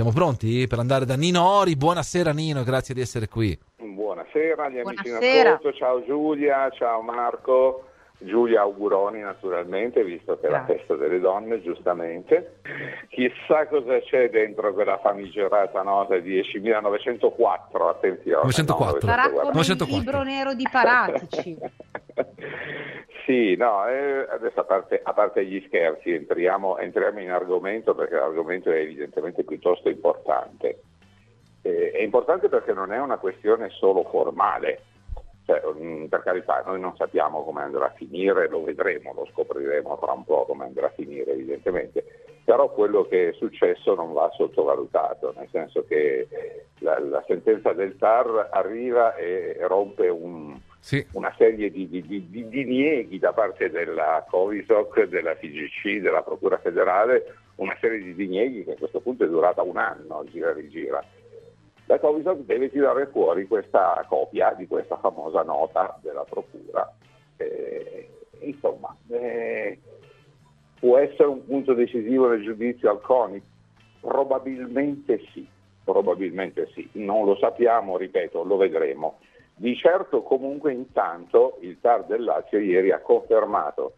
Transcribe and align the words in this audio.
Siamo 0.00 0.14
pronti 0.14 0.66
per 0.66 0.78
andare 0.78 1.04
da 1.04 1.14
Nino 1.14 1.46
Ori? 1.46 1.76
Buonasera 1.76 2.32
Nino, 2.32 2.62
grazie 2.62 2.94
di 2.94 3.02
essere 3.02 3.28
qui. 3.28 3.54
Buonasera 3.76 4.64
agli 4.64 4.78
amici 4.78 5.08
in 5.08 5.16
ascolto, 5.16 5.74
ciao 5.74 6.02
Giulia, 6.06 6.70
ciao 6.70 7.02
Marco. 7.02 7.84
Giulia 8.16 8.62
Auguroni 8.62 9.20
naturalmente, 9.20 10.02
visto 10.02 10.38
che 10.40 10.46
è 10.46 10.50
la 10.50 10.64
festa 10.64 10.94
delle 10.94 11.20
donne, 11.20 11.60
giustamente. 11.60 12.60
Chissà 13.10 13.66
cosa 13.68 13.98
c'è 13.98 14.30
dentro 14.30 14.72
quella 14.72 14.98
famigerata 15.02 15.82
nota 15.82 16.14
10.904, 16.14 17.88
attenzione. 17.90 18.44
904. 18.44 18.94
No, 18.94 19.00
Sarà 19.00 19.30
come 19.30 19.52
904. 19.52 19.84
il 19.84 19.92
libro 19.92 20.22
nero 20.22 20.54
di 20.54 20.66
Paratici. 20.72 21.58
sì, 23.30 23.54
no, 23.54 23.86
eh, 23.86 24.26
adesso 24.28 24.58
a 24.58 24.64
parte, 24.64 25.00
a 25.00 25.12
parte, 25.12 25.46
gli 25.46 25.62
scherzi 25.68 26.12
entriamo, 26.12 26.78
entriamo 26.78 27.20
in 27.20 27.30
argomento 27.30 27.94
perché 27.94 28.16
l'argomento 28.16 28.72
è 28.72 28.78
evidentemente 28.78 29.44
piuttosto 29.44 29.88
importante. 29.88 30.80
Eh, 31.62 31.92
è 31.92 32.02
importante 32.02 32.48
perché 32.48 32.72
non 32.72 32.92
è 32.92 32.98
una 32.98 33.18
questione 33.18 33.68
solo 33.70 34.02
formale, 34.02 34.80
cioè, 35.46 35.62
mm, 35.80 36.06
per 36.06 36.22
carità, 36.24 36.64
noi 36.66 36.80
non 36.80 36.96
sappiamo 36.96 37.44
come 37.44 37.62
andrà 37.62 37.86
a 37.86 37.94
finire, 37.94 38.48
lo 38.48 38.64
vedremo, 38.64 39.12
lo 39.14 39.28
scopriremo 39.30 39.96
tra 40.00 40.10
un 40.10 40.24
po' 40.24 40.44
come 40.46 40.64
andrà 40.64 40.86
a 40.86 40.92
finire 40.96 41.30
evidentemente, 41.30 42.04
però 42.44 42.68
quello 42.72 43.04
che 43.06 43.28
è 43.28 43.32
successo 43.34 43.94
non 43.94 44.12
va 44.12 44.28
sottovalutato, 44.34 45.34
nel 45.36 45.48
senso 45.52 45.84
che 45.84 46.26
la, 46.78 46.98
la 46.98 47.22
sentenza 47.28 47.72
del 47.74 47.96
TAR 47.96 48.48
arriva 48.50 49.14
e 49.14 49.56
rompe 49.68 50.08
un, 50.08 50.49
sì. 50.80 51.06
una 51.12 51.32
serie 51.36 51.70
di, 51.70 51.88
di, 51.88 52.04
di, 52.04 52.28
di, 52.28 52.48
dinieghi 52.48 53.18
da 53.18 53.32
parte 53.32 53.70
della 53.70 54.26
Covisoc, 54.28 55.04
della 55.04 55.36
FIGC, 55.36 56.00
della 56.00 56.22
Procura 56.22 56.58
federale, 56.58 57.36
una 57.56 57.76
serie 57.80 58.02
di 58.02 58.14
dinieghi 58.14 58.64
che 58.64 58.72
a 58.72 58.76
questo 58.76 59.00
punto 59.00 59.24
è 59.24 59.28
durata 59.28 59.62
un 59.62 59.76
anno, 59.76 60.24
gira 60.30 60.50
e 60.50 60.54
rigira 60.54 61.04
la 61.90 61.98
Covisoc 61.98 62.44
deve 62.44 62.70
tirare 62.70 63.06
fuori 63.06 63.48
questa 63.48 64.04
copia 64.08 64.54
di 64.56 64.68
questa 64.68 64.96
famosa 64.98 65.42
nota 65.42 65.98
della 66.00 66.22
Procura. 66.22 66.88
Eh, 67.36 68.08
insomma, 68.42 68.96
eh, 69.08 69.76
può 70.78 70.98
essere 70.98 71.26
un 71.26 71.44
punto 71.44 71.74
decisivo 71.74 72.28
nel 72.28 72.44
giudizio 72.44 72.90
al 72.90 73.00
CONI? 73.00 73.42
Probabilmente 73.98 75.20
sì, 75.32 75.44
probabilmente 75.82 76.68
sì, 76.74 76.88
non 76.92 77.24
lo 77.24 77.36
sappiamo, 77.38 77.96
ripeto, 77.96 78.44
lo 78.44 78.56
vedremo. 78.56 79.18
Di 79.60 79.76
certo 79.76 80.22
comunque 80.22 80.72
intanto 80.72 81.58
il 81.60 81.78
TAR 81.82 82.06
del 82.06 82.24
Lazio 82.24 82.58
ieri 82.58 82.92
ha 82.92 83.00
confermato 83.00 83.92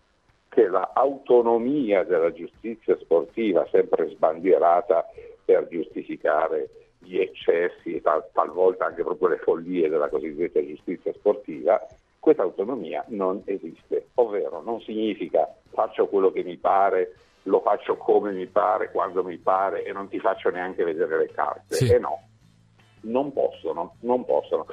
che 0.49 0.67
l'autonomia 0.67 2.03
della 2.03 2.33
giustizia 2.33 2.99
sportiva, 2.99 3.65
sempre 3.71 4.09
sbandierata 4.09 5.07
per 5.45 5.69
giustificare 5.69 6.69
gli 6.99 7.17
eccessi 7.17 7.95
e 7.95 8.01
tal, 8.01 8.29
talvolta 8.33 8.87
anche 8.87 9.05
proprio 9.05 9.29
le 9.29 9.37
follie 9.37 9.89
della 9.89 10.09
cosiddetta 10.09 10.61
giustizia 10.67 11.13
sportiva, 11.13 11.81
questa 12.19 12.43
autonomia 12.43 13.05
non 13.11 13.41
esiste, 13.45 14.09
ovvero 14.15 14.63
non 14.63 14.81
significa 14.81 15.49
faccio 15.71 16.09
quello 16.09 16.33
che 16.33 16.43
mi 16.43 16.57
pare, 16.57 17.15
lo 17.45 17.61
faccio 17.61 17.97
come 17.99 18.33
mi 18.33 18.47
pare, 18.47 18.91
quando 18.91 19.23
mi 19.23 19.39
pare 19.39 19.85
e 19.85 19.93
non 19.93 20.09
ti 20.09 20.19
faccio 20.19 20.51
neanche 20.51 20.83
vedere 20.83 21.19
le 21.19 21.29
carte. 21.29 21.77
Sì. 21.77 21.93
E 21.93 22.01
no, 22.01 22.31
non 23.03 23.33
possono, 23.33 23.97
non 24.01 24.25
possono. 24.25 24.67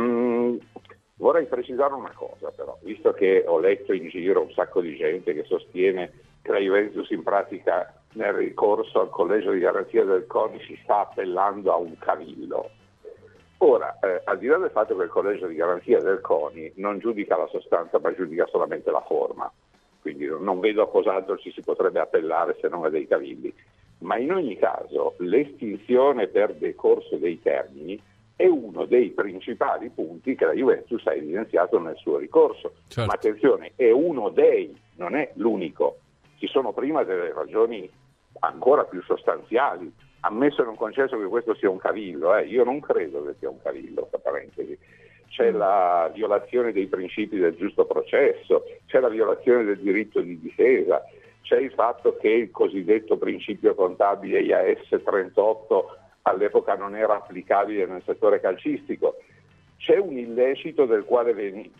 Mm, 0.00 0.56
vorrei 1.16 1.46
precisare 1.46 1.94
una 1.94 2.12
cosa 2.14 2.50
però, 2.50 2.76
visto 2.82 3.12
che 3.12 3.44
ho 3.46 3.58
letto 3.58 3.92
in 3.92 4.08
giro 4.08 4.42
un 4.42 4.52
sacco 4.52 4.80
di 4.80 4.96
gente 4.96 5.34
che 5.34 5.44
sostiene 5.44 6.12
che 6.42 6.52
la 6.52 6.58
Juventus 6.58 7.10
in 7.10 7.22
pratica 7.22 7.92
nel 8.14 8.32
ricorso 8.32 9.00
al 9.00 9.10
collegio 9.10 9.50
di 9.50 9.60
garanzia 9.60 10.04
del 10.04 10.26
CONI 10.26 10.60
si 10.60 10.78
sta 10.82 11.00
appellando 11.00 11.72
a 11.72 11.76
un 11.76 11.96
cavillo. 11.98 12.70
Ora, 13.58 13.98
eh, 14.00 14.20
al 14.24 14.38
di 14.38 14.46
là 14.46 14.58
del 14.58 14.70
fatto 14.70 14.96
che 14.96 15.04
il 15.04 15.08
collegio 15.08 15.46
di 15.46 15.54
garanzia 15.54 16.00
del 16.00 16.20
CONI 16.20 16.72
non 16.76 16.98
giudica 16.98 17.36
la 17.36 17.46
sostanza 17.46 17.98
ma 17.98 18.14
giudica 18.14 18.46
solamente 18.46 18.90
la 18.90 19.00
forma, 19.00 19.50
quindi 20.02 20.26
non 20.26 20.60
vedo 20.60 20.82
a 20.82 20.90
cos'altro 20.90 21.38
ci 21.38 21.50
si 21.50 21.62
potrebbe 21.62 22.00
appellare 22.00 22.58
se 22.60 22.68
non 22.68 22.84
a 22.84 22.90
dei 22.90 23.06
cavilli, 23.06 23.52
ma 23.98 24.18
in 24.18 24.32
ogni 24.32 24.56
caso 24.56 25.14
l'estinzione 25.18 26.26
per 26.26 26.54
decorso 26.54 27.16
dei 27.16 27.40
termini 27.40 28.00
è 28.36 28.46
uno 28.46 28.84
dei 28.84 29.10
principali 29.10 29.90
punti 29.90 30.34
che 30.34 30.44
la 30.44 30.52
Juventus 30.52 31.06
ha 31.06 31.14
evidenziato 31.14 31.78
nel 31.78 31.96
suo 31.96 32.18
ricorso. 32.18 32.74
Certo. 32.88 33.06
Ma 33.06 33.14
attenzione, 33.14 33.72
è 33.76 33.90
uno 33.90 34.28
dei, 34.30 34.76
non 34.96 35.14
è 35.14 35.30
l'unico. 35.34 35.98
Ci 36.38 36.48
sono 36.48 36.72
prima 36.72 37.04
delle 37.04 37.32
ragioni 37.32 37.88
ancora 38.40 38.84
più 38.84 39.02
sostanziali, 39.02 39.92
ammesso 40.20 40.62
e 40.62 40.64
non 40.64 40.74
concesso 40.74 41.16
che 41.18 41.26
questo 41.26 41.54
sia 41.54 41.70
un 41.70 41.78
cavillo, 41.78 42.36
eh. 42.36 42.46
io 42.46 42.64
non 42.64 42.80
credo 42.80 43.24
che 43.24 43.34
sia 43.38 43.48
un 43.48 43.62
cavillo, 43.62 44.08
tra 44.10 44.18
parentesi. 44.18 44.76
C'è 45.28 45.52
mm. 45.52 45.56
la 45.56 46.10
violazione 46.12 46.72
dei 46.72 46.86
principi 46.86 47.38
del 47.38 47.56
giusto 47.56 47.84
processo, 47.84 48.64
c'è 48.86 48.98
la 48.98 49.08
violazione 49.08 49.64
del 49.64 49.78
diritto 49.78 50.20
di 50.20 50.40
difesa, 50.40 51.02
c'è 51.44 51.58
il 51.58 51.72
fatto 51.72 52.16
che 52.16 52.30
il 52.30 52.50
cosiddetto 52.50 53.18
principio 53.18 53.74
contabile 53.74 54.40
IAS 54.40 54.88
38 54.88 55.96
all'epoca 56.22 56.74
non 56.74 56.96
era 56.96 57.16
applicabile 57.16 57.84
nel 57.84 58.02
settore 58.04 58.40
calcistico. 58.40 59.16
C'è 59.76 59.98
un 59.98 60.16
illecito 60.16 60.86
del 60.86 61.04
quale 61.04 61.34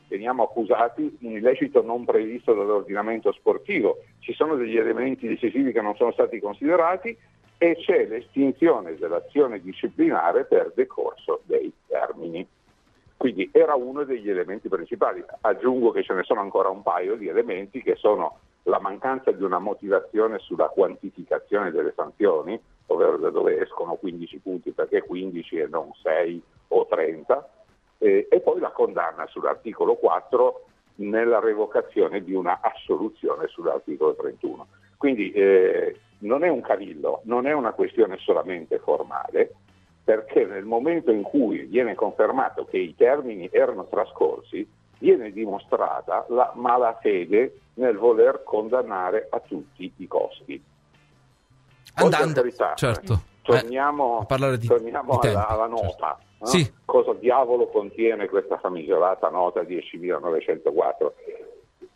veniamo 0.09 0.43
accusati, 0.43 1.17
un 1.23 1.33
illecito 1.33 1.83
non 1.83 2.05
previsto 2.05 2.53
dall'ordinamento 2.53 3.33
sportivo, 3.33 4.03
ci 4.19 4.35
sono 4.35 4.57
degli 4.57 4.77
elementi 4.77 5.27
decisivi 5.27 5.73
che 5.73 5.81
non 5.81 5.97
sono 5.97 6.13
stati 6.13 6.39
considerati 6.41 7.17
e 7.57 7.77
c'è 7.77 8.05
l'estinzione 8.05 8.97
dell'azione 8.97 9.63
disciplinare 9.63 10.45
per 10.45 10.73
decorso 10.75 11.41
dei 11.45 11.73
termini. 11.87 12.47
Quindi 13.17 13.49
era 13.51 13.75
uno 13.75 14.05
degli 14.05 14.29
elementi 14.29 14.69
principali. 14.69 15.25
Aggiungo 15.41 15.91
che 15.91 16.03
ce 16.03 16.13
ne 16.13 16.25
sono 16.25 16.41
ancora 16.41 16.69
un 16.69 16.83
paio 16.83 17.17
di 17.17 17.29
elementi 17.29 17.81
che 17.81 17.95
sono 17.95 18.41
la 18.65 18.81
mancanza 18.81 19.31
di 19.31 19.43
una 19.43 19.59
motivazione 19.59 20.39
sulla 20.39 20.69
quantificazione 20.69 21.71
delle 21.71 21.93
sanzioni, 21.95 22.59
ovvero 22.87 23.17
da 23.19 23.31
dove 23.31 23.61
escono 23.61 23.95
15 23.95 24.39
punti 24.39 24.71
perché 24.73 25.03
15 25.03 25.59
e 25.59 25.67
non 25.67 25.91
6 26.03 26.43
o 26.69 26.87
30, 26.87 27.49
eh, 27.99 28.27
e 28.31 28.41
poi 28.41 28.61
la 28.61 28.71
condanna 28.71 29.27
sull'articolo 29.27 29.97
4 29.97 30.65
nella 30.97 31.41
revocazione 31.41 32.23
di 32.23 32.35
una 32.35 32.61
assoluzione 32.63 33.49
sull'articolo 33.49 34.15
31. 34.15 34.67
Quindi 34.97 35.33
eh, 35.33 35.97
non 36.21 36.45
è 36.45 36.49
un 36.49 36.63
cavillo, 36.63 37.21
non 37.25 37.47
è 37.47 37.53
una 37.53 37.73
questione 37.73 38.17
solamente 38.19 38.79
formale, 38.79 39.55
perché 40.03 40.45
nel 40.45 40.65
momento 40.65 41.11
in 41.11 41.23
cui 41.23 41.65
viene 41.65 41.95
confermato 41.95 42.65
che 42.65 42.79
i 42.79 42.95
termini 42.95 43.49
erano 43.51 43.87
trascorsi, 43.87 44.67
viene 44.99 45.33
dimostrata 45.33 46.25
la 46.29 46.53
malafede 46.55 47.59
nel 47.75 47.97
voler 47.97 48.43
condannare 48.45 49.27
a 49.31 49.41
tutti 49.41 49.93
i 49.97 50.07
costi. 50.07 50.63
Andando, 51.95 52.41
carità, 52.41 52.75
certo. 52.75 53.23
Torniamo, 53.43 54.19
eh, 54.19 54.23
a 54.23 54.25
parlare 54.27 54.59
di, 54.59 54.67
torniamo 54.67 55.19
di 55.21 55.29
alla, 55.29 55.47
alla, 55.49 55.67
nota. 55.67 56.19
Certo. 56.19 56.23
No? 56.39 56.47
Sì. 56.47 56.73
Cosa 56.85 57.13
diavolo 57.15 57.69
contiene 57.69 58.29
questa 58.29 58.59
famigerata 58.59 59.29
nota 59.29 59.61
10.904? 59.63 61.13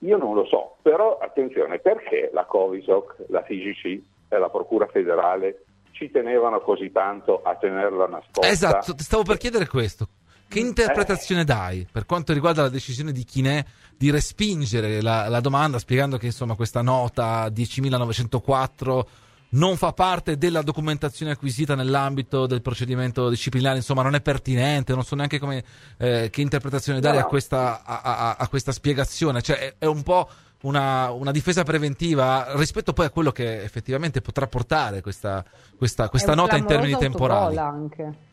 Io 0.02 0.16
non 0.16 0.34
lo 0.34 0.44
so, 0.46 0.76
però 0.82 1.18
attenzione, 1.18 1.78
perché 1.80 2.30
la 2.32 2.44
Covisoc, 2.44 3.16
la 3.28 3.42
FIGC 3.42 4.02
e 4.28 4.38
la 4.38 4.48
Procura 4.48 4.86
federale 4.86 5.64
ci 5.92 6.10
tenevano 6.10 6.60
così 6.60 6.92
tanto 6.92 7.42
a 7.42 7.56
tenerla 7.56 8.06
nascosta? 8.06 8.48
Esatto, 8.48 8.94
stavo 8.98 9.24
per 9.24 9.38
chiedere 9.38 9.66
questo. 9.66 10.06
Che 10.48 10.58
interpretazione 10.58 11.42
eh. 11.42 11.44
dai 11.44 11.86
per 11.90 12.06
quanto 12.06 12.32
riguarda 12.32 12.62
la 12.62 12.68
decisione 12.68 13.12
di 13.12 13.24
Chinè 13.24 13.64
di 13.96 14.10
respingere 14.10 15.02
la, 15.02 15.28
la 15.28 15.40
domanda 15.40 15.78
spiegando 15.78 16.16
che 16.16 16.26
insomma 16.26 16.54
questa 16.54 16.82
nota 16.82 17.46
10.904 17.48 19.04
non 19.50 19.76
fa 19.76 19.92
parte 19.92 20.36
della 20.36 20.62
documentazione 20.62 21.32
acquisita 21.32 21.74
nell'ambito 21.74 22.46
del 22.46 22.60
procedimento 22.60 23.30
disciplinare, 23.30 23.76
insomma 23.76 24.02
non 24.02 24.14
è 24.14 24.20
pertinente, 24.20 24.92
non 24.92 25.04
so 25.04 25.14
neanche 25.14 25.38
come, 25.38 25.64
eh, 25.96 26.28
che 26.30 26.40
interpretazione 26.40 27.00
dare 27.00 27.18
a, 27.18 27.24
questa, 27.24 27.82
a, 27.82 28.00
a, 28.02 28.36
a, 28.38 28.48
questa, 28.48 28.72
spiegazione, 28.72 29.40
cioè 29.40 29.56
è, 29.56 29.74
è 29.78 29.86
un 29.86 30.02
po' 30.02 30.28
una, 30.62 31.10
una, 31.10 31.30
difesa 31.30 31.62
preventiva 31.62 32.48
rispetto 32.56 32.92
poi 32.92 33.06
a 33.06 33.10
quello 33.10 33.30
che 33.32 33.62
effettivamente 33.62 34.20
potrà 34.20 34.46
portare 34.46 35.00
questa, 35.00 35.42
questa, 35.76 36.08
questa 36.08 36.34
nota 36.34 36.56
in 36.56 36.66
termini 36.66 36.96
temporali. 36.98 37.56
Anche. 37.56 38.26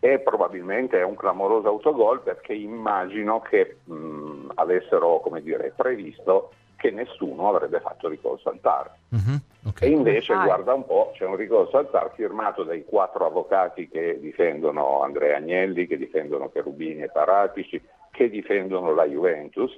E 0.00 0.20
probabilmente 0.20 0.98
è 0.98 1.04
un 1.04 1.16
clamoroso 1.16 1.68
autogol 1.68 2.20
perché 2.20 2.52
immagino 2.52 3.40
che 3.40 3.78
mh, 3.84 4.52
avessero 4.54 5.22
dire, 5.42 5.72
previsto 5.74 6.52
che 6.76 6.90
nessuno 6.92 7.48
avrebbe 7.48 7.80
fatto 7.80 8.08
ricorso 8.08 8.48
al 8.48 8.60
TAR. 8.60 8.90
Uh-huh, 9.08 9.68
okay. 9.70 9.88
E 9.88 9.92
invece, 9.92 10.32
ah, 10.32 10.44
guarda 10.44 10.74
un 10.74 10.86
po', 10.86 11.10
c'è 11.14 11.24
un 11.24 11.34
ricorso 11.34 11.76
al 11.76 11.90
TAR 11.90 12.12
firmato 12.14 12.62
dai 12.62 12.84
quattro 12.84 13.26
avvocati 13.26 13.88
che 13.88 14.20
difendono 14.20 15.02
Andrea 15.02 15.38
Agnelli, 15.38 15.88
che 15.88 15.96
difendono 15.96 16.48
Cherubini 16.50 17.02
e 17.02 17.10
Paratici, 17.10 17.82
che 18.12 18.30
difendono 18.30 18.94
la 18.94 19.06
Juventus 19.06 19.76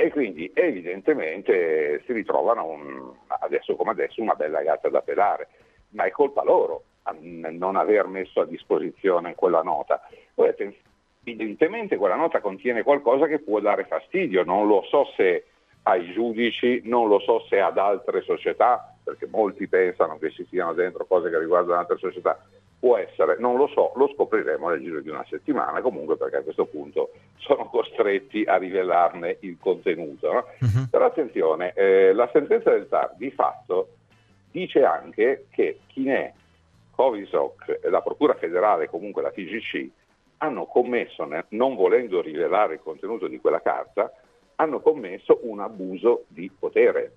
e 0.00 0.10
quindi 0.10 0.48
evidentemente 0.54 2.02
si 2.06 2.12
ritrovano 2.12 2.66
un, 2.66 3.10
adesso 3.40 3.74
come 3.74 3.90
adesso 3.90 4.22
una 4.22 4.34
bella 4.34 4.62
gatta 4.62 4.88
da 4.88 5.00
pelare, 5.00 5.48
ma 5.90 6.04
è 6.04 6.10
colpa 6.10 6.44
loro, 6.44 6.84
non 7.20 7.76
aver 7.76 8.06
messo 8.06 8.40
a 8.40 8.46
disposizione 8.46 9.34
quella 9.34 9.62
nota. 9.62 10.00
Poi 10.34 10.54
evidentemente 11.24 11.96
quella 11.96 12.16
nota 12.16 12.40
contiene 12.40 12.82
qualcosa 12.82 13.26
che 13.26 13.40
può 13.40 13.60
dare 13.60 13.84
fastidio, 13.84 14.44
non 14.44 14.66
lo 14.66 14.82
so 14.88 15.06
se 15.16 15.44
ai 15.82 16.12
giudici, 16.12 16.82
non 16.84 17.08
lo 17.08 17.18
so 17.20 17.40
se 17.48 17.60
ad 17.60 17.78
altre 17.78 18.22
società, 18.22 18.94
perché 19.02 19.26
molti 19.26 19.68
pensano 19.68 20.18
che 20.18 20.30
ci 20.30 20.44
siano 20.50 20.74
dentro 20.74 21.06
cose 21.06 21.30
che 21.30 21.38
riguardano 21.38 21.80
altre 21.80 21.96
società, 21.96 22.38
può 22.78 22.96
essere, 22.96 23.36
non 23.38 23.56
lo 23.56 23.66
so, 23.68 23.92
lo 23.96 24.08
scopriremo 24.14 24.68
nel 24.68 24.80
giro 24.80 25.00
di 25.00 25.08
una 25.08 25.24
settimana, 25.28 25.80
comunque 25.80 26.16
perché 26.16 26.36
a 26.36 26.42
questo 26.42 26.66
punto 26.66 27.10
sono 27.38 27.64
costretti 27.70 28.44
a 28.44 28.56
rivelarne 28.56 29.38
il 29.40 29.56
contenuto. 29.58 30.32
No? 30.32 30.44
Uh-huh. 30.60 30.88
Però 30.90 31.06
attenzione, 31.06 31.72
eh, 31.74 32.12
la 32.12 32.28
sentenza 32.32 32.70
del 32.70 32.88
TAR 32.88 33.14
di 33.16 33.30
fatto 33.30 33.88
dice 34.50 34.84
anche 34.84 35.46
che 35.50 35.80
Chinè, 35.86 36.32
Covisoc, 36.98 37.78
la 37.84 38.02
Procura 38.02 38.34
federale, 38.34 38.88
comunque 38.88 39.22
la 39.22 39.30
TGC, 39.30 39.88
hanno 40.38 40.66
commesso, 40.66 41.28
non 41.50 41.76
volendo 41.76 42.20
rivelare 42.20 42.74
il 42.74 42.80
contenuto 42.82 43.28
di 43.28 43.38
quella 43.38 43.62
carta, 43.62 44.12
hanno 44.56 44.80
commesso 44.80 45.38
un 45.42 45.60
abuso 45.60 46.24
di 46.26 46.50
potere 46.50 47.12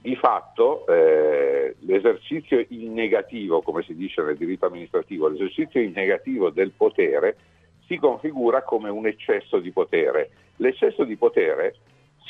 di 0.00 0.14
fatto 0.14 0.86
eh, 0.86 1.74
l'esercizio 1.80 2.64
in 2.68 2.92
negativo, 2.92 3.60
come 3.60 3.82
si 3.82 3.96
dice 3.96 4.22
nel 4.22 4.36
diritto 4.36 4.66
amministrativo, 4.66 5.26
l'esercizio 5.26 5.80
in 5.80 5.90
negativo 5.90 6.50
del 6.50 6.70
potere 6.70 7.36
si 7.88 7.98
configura 7.98 8.62
come 8.62 8.88
un 8.88 9.08
eccesso 9.08 9.58
di 9.58 9.72
potere. 9.72 10.30
L'eccesso 10.58 11.02
di 11.02 11.16
potere, 11.16 11.74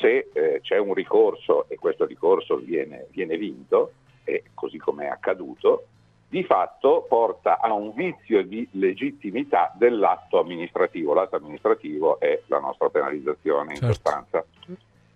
se 0.01 0.31
eh, 0.33 0.61
c'è 0.63 0.79
un 0.79 0.95
ricorso 0.95 1.69
e 1.69 1.77
questo 1.77 2.07
ricorso 2.07 2.57
viene, 2.57 3.09
viene 3.11 3.37
vinto, 3.37 3.93
e 4.25 4.45
così 4.55 4.79
come 4.79 5.05
è 5.05 5.09
accaduto, 5.09 5.89
di 6.29 6.43
fatto 6.45 7.07
porta 7.09 7.61
a 7.61 7.73
un 7.73 7.93
vizio 7.95 8.45
di 8.45 8.67
legittimità 8.73 9.73
dell'atto 9.77 10.41
amministrativo. 10.41 11.15
L'atto 11.15 11.37
amministrativo 11.37 12.19
è 12.19 12.43
la 12.47 12.59
nostra 12.59 12.89
penalizzazione 12.89 13.75
in 13.75 13.79
certo. 13.79 13.95
sostanza. 13.95 14.45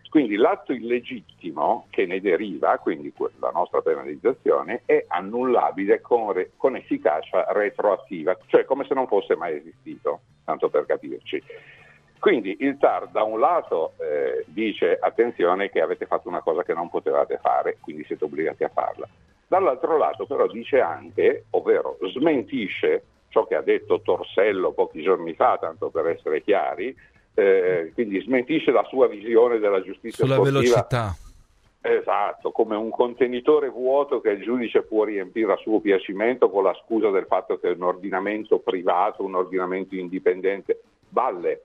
Quindi 0.09 0.35
l'atto 0.35 0.73
illegittimo 0.73 1.87
che 1.89 2.05
ne 2.05 2.21
deriva, 2.21 2.79
quindi 2.79 3.13
la 3.39 3.51
nostra 3.51 3.81
penalizzazione, 3.81 4.83
è 4.85 5.05
annullabile 5.07 6.01
con, 6.01 6.33
re, 6.33 6.51
con 6.57 6.75
efficacia 6.75 7.47
retroattiva, 7.53 8.37
cioè 8.47 8.65
come 8.65 8.85
se 8.87 8.95
non 8.95 9.07
fosse 9.07 9.37
mai 9.37 9.57
esistito, 9.57 10.21
tanto 10.45 10.69
per 10.69 10.85
capirci. 10.87 11.41
Quindi 12.19 12.57
il 12.61 12.77
TAR 12.79 13.07
da 13.09 13.23
un 13.23 13.39
lato 13.39 13.93
eh, 13.99 14.45
dice 14.49 14.99
attenzione 15.01 15.71
che 15.71 15.81
avete 15.81 16.07
fatto 16.07 16.29
una 16.29 16.43
cosa 16.43 16.65
che 16.65 16.75
non 16.75 16.91
potevate 16.91 17.39
fare, 17.41 17.79
quindi 17.81 18.05
siete 18.05 18.25
obbligati 18.25 18.65
a 18.65 18.69
farla. 18.69 19.09
Dall'altro 19.51 19.99
lato 19.99 20.27
però 20.27 20.47
dice 20.47 20.79
anche, 20.79 21.47
ovvero 21.51 21.99
smentisce 22.13 23.03
ciò 23.31 23.49
che 23.49 23.57
ha 23.57 23.63
detto 23.63 24.01
Torsello 24.01 24.71
pochi 24.71 25.03
giorni 25.03 25.35
fa, 25.35 25.59
tanto 25.61 25.91
per 25.91 26.07
essere 26.07 26.41
chiari, 26.41 26.97
eh, 27.35 27.91
quindi 27.93 28.21
smentisce 28.21 28.71
la 28.71 28.85
sua 28.85 29.09
visione 29.09 29.59
della 29.59 29.83
giustizia 29.83 30.25
sulla 30.25 30.37
sportiva. 30.37 30.61
velocità. 30.61 31.17
Esatto, 31.81 32.53
come 32.53 32.77
un 32.77 32.91
contenitore 32.91 33.71
vuoto 33.71 34.21
che 34.21 34.31
il 34.31 34.43
giudice 34.45 34.83
può 34.83 35.03
riempire 35.03 35.53
a 35.53 35.57
suo 35.57 35.81
piacimento 35.81 36.49
con 36.49 36.63
la 36.63 36.79
scusa 36.85 37.11
del 37.11 37.27
fatto 37.27 37.59
che 37.59 37.71
è 37.71 37.75
un 37.75 37.83
ordinamento 37.83 38.61
privato, 38.61 39.25
un 39.25 39.35
ordinamento 39.35 39.97
indipendente. 39.97 40.81
Balle, 41.09 41.63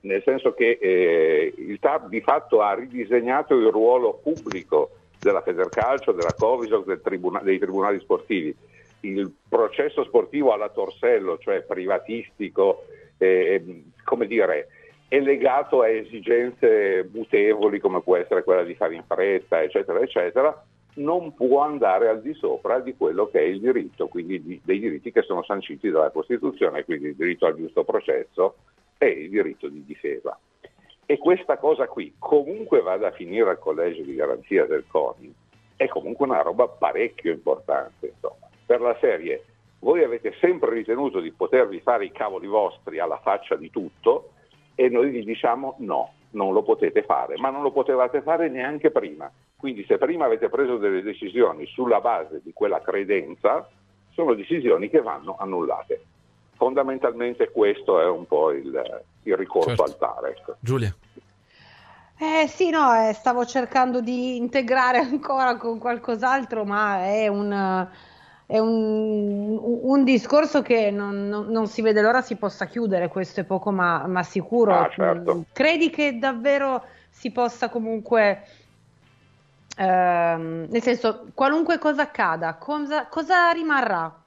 nel 0.00 0.22
senso 0.26 0.52
che 0.52 0.76
eh, 0.78 1.54
il 1.56 1.78
TAP 1.78 2.08
di 2.08 2.20
fatto 2.20 2.60
ha 2.60 2.74
ridisegnato 2.74 3.54
il 3.56 3.70
ruolo 3.70 4.20
pubblico 4.22 4.90
della 5.24 5.40
Federcalcio, 5.40 6.12
della 6.12 6.34
Covisoc, 6.34 6.84
del 6.84 7.00
tribuna- 7.00 7.40
dei 7.40 7.58
tribunali 7.58 7.98
sportivi. 7.98 8.54
Il 9.00 9.32
processo 9.48 10.04
sportivo 10.04 10.52
alla 10.52 10.68
Torsello, 10.68 11.38
cioè 11.38 11.62
privatistico, 11.62 12.84
eh, 13.18 13.82
come 14.04 14.26
dire, 14.26 14.68
è 15.08 15.18
legato 15.20 15.80
a 15.80 15.88
esigenze 15.88 17.08
mutevoli 17.12 17.80
come 17.80 18.02
può 18.02 18.16
essere 18.16 18.44
quella 18.44 18.62
di 18.62 18.74
fare 18.74 18.94
in 18.94 19.04
fretta, 19.06 19.62
eccetera, 19.62 20.00
eccetera, 20.00 20.64
non 20.96 21.34
può 21.34 21.60
andare 21.62 22.08
al 22.08 22.20
di 22.20 22.34
sopra 22.34 22.78
di 22.80 22.94
quello 22.94 23.26
che 23.28 23.40
è 23.40 23.44
il 23.44 23.60
diritto, 23.60 24.06
quindi 24.08 24.42
di, 24.42 24.60
dei 24.62 24.78
diritti 24.78 25.10
che 25.10 25.22
sono 25.22 25.42
sanciti 25.42 25.90
dalla 25.90 26.10
Costituzione, 26.10 26.84
quindi 26.84 27.08
il 27.08 27.16
diritto 27.16 27.46
al 27.46 27.56
giusto 27.56 27.82
processo 27.82 28.56
e 28.98 29.08
il 29.08 29.30
diritto 29.30 29.68
di 29.68 29.84
difesa. 29.84 30.38
E 31.06 31.18
questa 31.18 31.58
cosa 31.58 31.86
qui, 31.86 32.14
comunque 32.18 32.80
vada 32.80 33.08
a 33.08 33.12
finire 33.12 33.50
al 33.50 33.58
collegio 33.58 34.02
di 34.02 34.14
garanzia 34.14 34.64
del 34.66 34.84
CONI, 34.86 35.34
è 35.76 35.88
comunque 35.88 36.26
una 36.26 36.40
roba 36.40 36.66
parecchio 36.66 37.32
importante. 37.32 38.06
Insomma. 38.14 38.48
Per 38.64 38.80
la 38.80 38.96
serie, 39.00 39.44
voi 39.80 40.02
avete 40.02 40.32
sempre 40.40 40.70
ritenuto 40.72 41.20
di 41.20 41.30
potervi 41.30 41.80
fare 41.80 42.06
i 42.06 42.12
cavoli 42.12 42.46
vostri 42.46 42.98
alla 42.98 43.18
faccia 43.18 43.54
di 43.56 43.70
tutto, 43.70 44.30
e 44.74 44.88
noi 44.88 45.10
gli 45.10 45.24
diciamo 45.24 45.76
no, 45.78 46.14
non 46.30 46.52
lo 46.52 46.62
potete 46.62 47.02
fare, 47.02 47.36
ma 47.36 47.50
non 47.50 47.62
lo 47.62 47.70
potevate 47.70 48.22
fare 48.22 48.48
neanche 48.48 48.90
prima. 48.90 49.30
Quindi 49.56 49.84
se 49.84 49.98
prima 49.98 50.24
avete 50.24 50.48
preso 50.48 50.78
delle 50.78 51.02
decisioni 51.02 51.66
sulla 51.66 52.00
base 52.00 52.40
di 52.42 52.52
quella 52.52 52.80
credenza, 52.80 53.68
sono 54.10 54.34
decisioni 54.34 54.88
che 54.88 55.00
vanno 55.00 55.36
annullate. 55.38 56.02
Fondamentalmente 56.56 57.50
questo 57.50 58.00
è 58.00 58.06
un 58.06 58.26
po' 58.26 58.52
il, 58.52 59.02
il 59.24 59.36
ricorso 59.36 59.68
certo. 59.68 59.82
al 59.82 59.96
TAR. 59.96 60.26
Ecco. 60.26 60.56
Giulia. 60.60 60.94
Eh 62.16 62.46
sì, 62.48 62.70
no, 62.70 63.08
eh, 63.08 63.12
stavo 63.12 63.44
cercando 63.44 64.00
di 64.00 64.36
integrare 64.36 64.98
ancora 65.02 65.56
con 65.56 65.78
qualcos'altro, 65.78 66.64
ma 66.64 67.04
è 67.04 67.28
un 67.28 67.88
è 68.46 68.58
un, 68.58 69.58
un 69.58 70.04
discorso 70.04 70.60
che 70.60 70.90
non, 70.90 71.28
non, 71.28 71.46
non, 71.46 71.66
si 71.66 71.80
vede 71.80 72.02
l'ora 72.02 72.20
si 72.20 72.36
possa 72.36 72.66
chiudere, 72.66 73.08
questo 73.08 73.40
è 73.40 73.44
poco 73.44 73.70
ma, 73.70 74.06
ma 74.06 74.22
sicuro. 74.22 74.74
Ah, 74.74 74.90
certo. 74.90 75.44
Credi 75.52 75.88
che 75.88 76.18
davvero 76.18 76.84
si 77.08 77.30
possa 77.30 77.70
comunque, 77.70 78.46
ehm, 79.76 80.66
nel 80.68 80.82
senso, 80.82 81.28
qualunque 81.32 81.78
cosa 81.78 82.02
accada, 82.02 82.54
cosa, 82.54 83.06
cosa 83.06 83.50
rimarrà? 83.50 84.22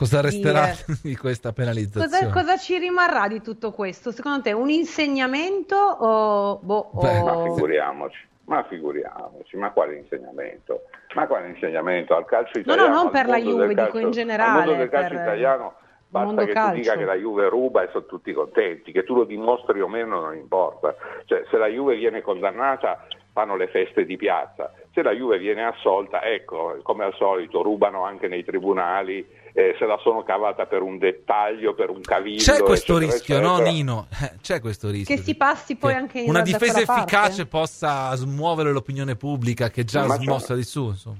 Cosa 0.00 0.22
resterà 0.22 0.70
di, 0.86 1.00
di 1.12 1.16
questa 1.16 1.52
penalizzazione? 1.52 2.32
Cosa, 2.32 2.32
cosa, 2.32 2.56
ci 2.56 2.78
rimarrà 2.78 3.28
di 3.28 3.42
tutto 3.42 3.70
questo? 3.70 4.12
Secondo 4.12 4.40
te 4.40 4.52
un 4.52 4.70
insegnamento 4.70 5.76
o... 5.76 6.58
Boh, 6.62 6.90
Beh, 6.94 7.18
o... 7.18 7.24
Ma 7.24 7.42
figuriamoci. 7.42 8.28
Ma 8.44 8.64
figuriamoci, 8.64 9.56
ma 9.58 9.70
quale 9.72 9.96
insegnamento? 9.96 10.84
Ma 11.14 11.26
quale 11.26 11.48
insegnamento? 11.48 12.16
Al 12.16 12.24
calcio 12.24 12.60
italiano? 12.60 12.88
No, 12.88 12.94
no, 12.94 13.02
non 13.02 13.12
per 13.12 13.26
la 13.26 13.36
Juve, 13.36 13.74
calcio, 13.74 13.84
dico 13.84 13.98
in 13.98 14.10
generale. 14.10 14.50
Al 14.50 14.66
mondo 14.66 14.80
del 14.80 14.88
calcio 14.88 15.14
italiano 15.14 15.74
basta 16.08 16.44
che 16.46 16.52
calcio. 16.52 16.70
tu 16.70 16.80
dica 16.80 16.96
che 16.96 17.04
la 17.04 17.14
Juve 17.14 17.48
ruba 17.50 17.82
e 17.82 17.88
sono 17.92 18.06
tutti 18.06 18.32
contenti, 18.32 18.92
che 18.92 19.04
tu 19.04 19.14
lo 19.14 19.24
dimostri 19.24 19.82
o 19.82 19.86
meno 19.86 20.18
non 20.18 20.34
importa. 20.34 20.94
Cioè, 21.26 21.44
se 21.50 21.58
la 21.58 21.66
Juve 21.66 21.96
viene 21.96 22.22
condannata 22.22 23.06
fanno 23.32 23.54
le 23.54 23.68
feste 23.68 24.06
di 24.06 24.16
piazza, 24.16 24.72
se 24.92 25.02
la 25.02 25.12
Juve 25.12 25.38
viene 25.38 25.64
assolta, 25.64 26.22
ecco, 26.22 26.78
come 26.82 27.04
al 27.04 27.14
solito, 27.14 27.62
rubano 27.62 28.02
anche 28.04 28.28
nei 28.28 28.44
tribunali, 28.44 29.24
eh, 29.52 29.74
se 29.78 29.86
la 29.86 29.98
sono 30.02 30.22
cavata 30.22 30.66
per 30.66 30.82
un 30.82 30.98
dettaglio, 30.98 31.74
per 31.74 31.90
un 31.90 32.00
cavillo. 32.00 32.38
C'è 32.38 32.62
questo 32.62 32.96
eccetera, 32.96 33.12
rischio, 33.12 33.36
eccetera. 33.36 33.56
no 33.56 33.70
Nino? 33.70 34.06
Eh, 34.22 34.32
c'è 34.40 34.60
questo 34.60 34.90
rischio. 34.90 35.16
Che 35.16 35.22
si 35.22 35.36
passi 35.36 35.76
poi 35.76 35.94
anche 35.94 36.20
in 36.20 36.28
Una 36.28 36.42
difesa 36.42 36.80
efficace 36.80 37.46
possa 37.46 38.14
smuovere 38.14 38.72
l'opinione 38.72 39.16
pubblica 39.16 39.70
che 39.70 39.84
già 39.84 40.06
Ma 40.06 40.16
smossa 40.16 40.38
certo. 40.38 40.54
di 40.54 40.62
su. 40.64 40.86
Insomma. 40.86 41.18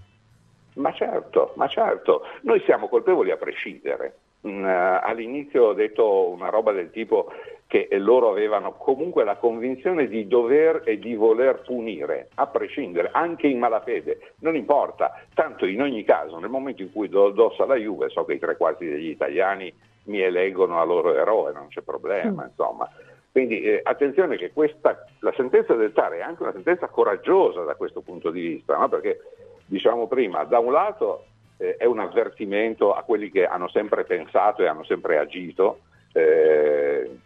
Ma 0.74 0.92
certo, 0.92 1.52
ma 1.56 1.66
certo, 1.68 2.22
noi 2.42 2.62
siamo 2.64 2.88
colpevoli 2.88 3.30
a 3.30 3.36
prescindere. 3.36 4.16
Mm, 4.46 4.64
eh, 4.64 5.00
all'inizio 5.02 5.64
ho 5.64 5.72
detto 5.74 6.28
una 6.28 6.48
roba 6.48 6.72
del 6.72 6.90
tipo 6.90 7.30
che 7.66 7.88
loro 7.98 8.30
avevano 8.30 8.72
comunque 8.72 9.22
la 9.22 9.36
convinzione 9.36 10.08
di 10.08 10.26
dover 10.26 10.82
e 10.84 10.98
di 10.98 11.14
voler 11.14 11.60
punire, 11.60 12.30
a 12.34 12.46
prescindere, 12.46 13.10
anche 13.12 13.46
in 13.46 13.58
malafede, 13.58 14.32
non 14.40 14.56
importa, 14.56 15.22
tanto 15.34 15.66
in 15.66 15.80
ogni 15.80 16.02
caso 16.02 16.38
nel 16.38 16.50
momento 16.50 16.82
in 16.82 16.90
cui 16.90 17.08
do 17.08 17.26
addosso 17.26 17.62
alla 17.62 17.76
Juve, 17.76 18.08
so 18.08 18.24
che 18.24 18.34
i 18.34 18.38
tre 18.38 18.56
quarti 18.56 18.86
degli 18.86 19.10
italiani 19.10 19.72
mi 20.04 20.20
eleggono 20.20 20.80
a 20.80 20.84
loro 20.84 21.14
eroe, 21.14 21.52
non 21.52 21.68
c'è 21.68 21.82
problema, 21.82 22.42
mm. 22.42 22.46
insomma. 22.48 22.88
Quindi 23.30 23.62
eh, 23.62 23.80
attenzione 23.84 24.36
che 24.36 24.52
questa, 24.52 25.04
la 25.20 25.32
sentenza 25.36 25.74
del 25.74 25.92
TAR 25.92 26.12
è 26.12 26.22
anche 26.22 26.42
una 26.42 26.52
sentenza 26.52 26.88
coraggiosa 26.88 27.62
da 27.62 27.76
questo 27.76 28.00
punto 28.00 28.30
di 28.30 28.40
vista, 28.40 28.76
no? 28.76 28.88
perché 28.88 29.20
diciamo 29.66 30.08
prima, 30.08 30.42
da 30.42 30.58
un 30.58 30.72
lato 30.72 31.26
eh, 31.60 31.76
è 31.76 31.84
un 31.84 32.00
avvertimento 32.00 32.94
a 32.94 33.02
quelli 33.02 33.30
che 33.30 33.44
hanno 33.44 33.68
sempre 33.68 34.04
pensato 34.04 34.62
e 34.62 34.66
hanno 34.66 34.84
sempre 34.84 35.18
agito, 35.18 35.80
eh, 36.12 37.18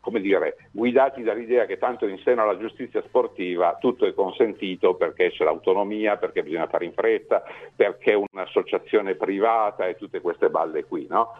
come 0.00 0.20
dire, 0.20 0.56
guidati 0.70 1.22
dall'idea 1.22 1.66
che 1.66 1.78
tanto 1.78 2.06
in 2.06 2.18
seno 2.18 2.42
alla 2.42 2.58
giustizia 2.58 3.02
sportiva 3.02 3.76
tutto 3.80 4.06
è 4.06 4.14
consentito 4.14 4.94
perché 4.94 5.30
c'è 5.30 5.44
l'autonomia, 5.44 6.16
perché 6.16 6.42
bisogna 6.42 6.66
fare 6.68 6.84
in 6.84 6.92
fretta, 6.92 7.42
perché 7.74 8.12
è 8.12 8.24
un'associazione 8.32 9.16
privata 9.16 9.86
e 9.86 9.96
tutte 9.96 10.20
queste 10.20 10.48
balle 10.48 10.84
qui, 10.84 11.06
no? 11.08 11.34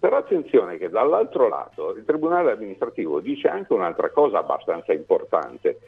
Però 0.00 0.16
attenzione 0.16 0.78
che 0.78 0.90
dall'altro 0.90 1.48
lato 1.48 1.90
il 1.96 2.04
Tribunale 2.04 2.52
amministrativo 2.52 3.18
dice 3.18 3.48
anche 3.48 3.72
un'altra 3.72 4.10
cosa 4.10 4.38
abbastanza 4.38 4.92
importante, 4.92 5.78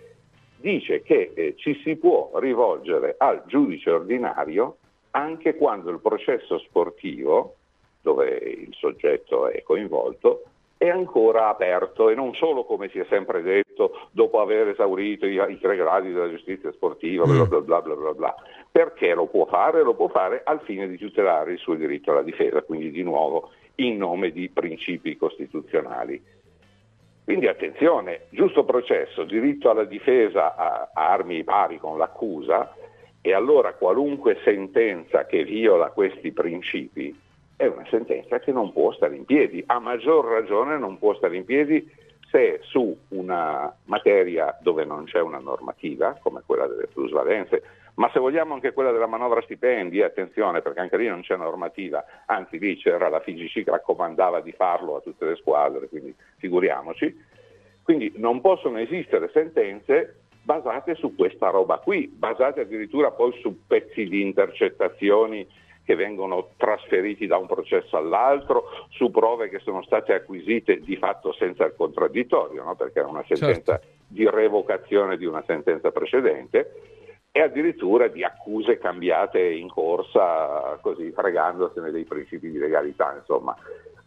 dice 0.56 1.02
che 1.02 1.30
eh, 1.34 1.54
ci 1.56 1.80
si 1.84 1.94
può 1.96 2.32
rivolgere 2.34 3.14
al 3.16 3.44
giudice 3.46 3.90
ordinario 3.90 4.78
anche 5.12 5.56
quando 5.56 5.90
il 5.90 6.00
processo 6.00 6.58
sportivo, 6.58 7.56
dove 8.00 8.28
il 8.28 8.74
soggetto 8.74 9.48
è 9.48 9.62
coinvolto, 9.62 10.44
è 10.76 10.88
ancora 10.88 11.48
aperto 11.48 12.08
e 12.08 12.14
non 12.14 12.34
solo 12.34 12.64
come 12.64 12.88
si 12.88 12.98
è 12.98 13.04
sempre 13.10 13.42
detto 13.42 14.08
dopo 14.12 14.40
aver 14.40 14.68
esaurito 14.68 15.26
i, 15.26 15.34
i 15.34 15.58
tre 15.60 15.76
gradi 15.76 16.10
della 16.10 16.30
giustizia 16.30 16.72
sportiva, 16.72 17.26
bla 17.26 17.44
bla 17.44 17.60
bla 17.60 17.82
bla 17.82 17.94
bla 17.94 18.14
bla, 18.14 18.34
perché 18.70 19.12
lo 19.12 19.26
può 19.26 19.44
fare? 19.44 19.82
Lo 19.82 19.94
può 19.94 20.08
fare 20.08 20.40
al 20.42 20.60
fine 20.62 20.88
di 20.88 20.96
tutelare 20.96 21.52
il 21.52 21.58
suo 21.58 21.74
diritto 21.74 22.12
alla 22.12 22.22
difesa, 22.22 22.62
quindi 22.62 22.90
di 22.90 23.02
nuovo 23.02 23.50
in 23.76 23.98
nome 23.98 24.30
di 24.30 24.48
principi 24.48 25.18
costituzionali. 25.18 26.22
Quindi 27.24 27.46
attenzione, 27.46 28.22
giusto 28.30 28.64
processo, 28.64 29.24
diritto 29.24 29.68
alla 29.68 29.84
difesa 29.84 30.56
a, 30.56 30.90
a 30.92 31.10
armi 31.10 31.44
pari 31.44 31.78
con 31.78 31.98
l'accusa 31.98 32.74
e 33.22 33.32
allora 33.34 33.74
qualunque 33.74 34.38
sentenza 34.44 35.26
che 35.26 35.44
viola 35.44 35.90
questi 35.90 36.32
principi 36.32 37.18
è 37.56 37.66
una 37.66 37.86
sentenza 37.90 38.38
che 38.38 38.52
non 38.52 38.72
può 38.72 38.90
stare 38.92 39.16
in 39.16 39.26
piedi, 39.26 39.62
a 39.66 39.78
maggior 39.78 40.24
ragione 40.24 40.78
non 40.78 40.98
può 40.98 41.14
stare 41.14 41.36
in 41.36 41.44
piedi 41.44 41.86
se 42.30 42.60
su 42.62 42.96
una 43.08 43.74
materia 43.84 44.56
dove 44.62 44.84
non 44.84 45.04
c'è 45.04 45.20
una 45.20 45.40
normativa, 45.40 46.16
come 46.22 46.42
quella 46.46 46.66
delle 46.66 46.86
plusvalenze, 46.86 47.62
ma 47.94 48.08
se 48.12 48.18
vogliamo 48.18 48.54
anche 48.54 48.72
quella 48.72 48.92
della 48.92 49.06
manovra 49.06 49.42
stipendi, 49.42 50.00
attenzione 50.00 50.62
perché 50.62 50.80
anche 50.80 50.96
lì 50.96 51.06
non 51.08 51.20
c'è 51.20 51.36
normativa, 51.36 52.02
anzi 52.26 52.58
lì 52.58 52.76
c'era 52.76 53.10
la 53.10 53.20
FIGC 53.20 53.64
che 53.64 53.70
raccomandava 53.70 54.40
di 54.40 54.52
farlo 54.52 54.96
a 54.96 55.00
tutte 55.00 55.26
le 55.26 55.36
squadre, 55.36 55.88
quindi 55.88 56.14
figuriamoci. 56.38 57.28
Quindi 57.82 58.12
non 58.16 58.40
possono 58.40 58.78
esistere 58.78 59.28
sentenze 59.32 60.19
basate 60.42 60.94
su 60.94 61.14
questa 61.14 61.50
roba 61.50 61.78
qui, 61.78 62.06
basate 62.06 62.60
addirittura 62.62 63.10
poi 63.10 63.32
su 63.40 63.66
pezzi 63.66 64.04
di 64.04 64.22
intercettazioni 64.22 65.46
che 65.84 65.94
vengono 65.96 66.50
trasferiti 66.56 67.26
da 67.26 67.36
un 67.36 67.46
processo 67.46 67.96
all'altro 67.96 68.64
su 68.90 69.10
prove 69.10 69.48
che 69.48 69.58
sono 69.58 69.82
state 69.82 70.12
acquisite 70.12 70.78
di 70.78 70.96
fatto 70.96 71.32
senza 71.32 71.64
il 71.64 71.74
contraddittorio, 71.76 72.62
no? 72.62 72.76
perché 72.76 73.00
è 73.00 73.04
una 73.04 73.24
sentenza 73.26 73.78
certo. 73.78 73.86
di 74.06 74.28
revocazione 74.28 75.16
di 75.16 75.24
una 75.24 75.42
sentenza 75.46 75.90
precedente 75.90 76.74
e 77.32 77.40
addirittura 77.40 78.08
di 78.08 78.24
accuse 78.24 78.78
cambiate 78.78 79.40
in 79.40 79.68
corsa, 79.68 80.78
così 80.80 81.10
fregandosene 81.12 81.90
dei 81.90 82.04
principi 82.04 82.50
di 82.50 82.58
legalità. 82.58 83.14
Insomma, 83.16 83.56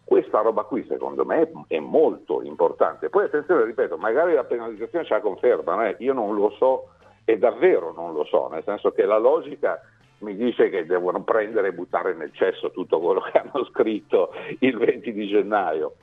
questa 0.04 0.40
roba 0.40 0.64
qui 0.64 0.84
secondo 0.86 1.24
me 1.24 1.50
è 1.66 1.78
molto 1.78 2.42
importante. 2.42 3.08
Poi 3.08 3.24
attenzione, 3.24 3.64
ripeto, 3.64 3.96
magari 3.96 4.34
la 4.34 4.44
penalizzazione 4.44 5.04
ce 5.04 5.14
la 5.14 5.20
conferma, 5.20 5.88
eh? 5.88 5.96
io 6.00 6.12
non 6.12 6.34
lo 6.34 6.50
so 6.50 6.90
e 7.24 7.38
davvero 7.38 7.92
non 7.92 8.12
lo 8.12 8.24
so, 8.24 8.48
nel 8.48 8.62
senso 8.64 8.92
che 8.92 9.04
la 9.04 9.18
logica 9.18 9.80
mi 10.18 10.36
dice 10.36 10.68
che 10.68 10.86
devono 10.86 11.22
prendere 11.22 11.68
e 11.68 11.72
buttare 11.72 12.14
nel 12.14 12.32
cesso 12.32 12.70
tutto 12.70 13.00
quello 13.00 13.20
che 13.20 13.38
hanno 13.38 13.64
scritto 13.66 14.32
il 14.60 14.76
20 14.76 15.12
di 15.12 15.26
gennaio. 15.26 15.94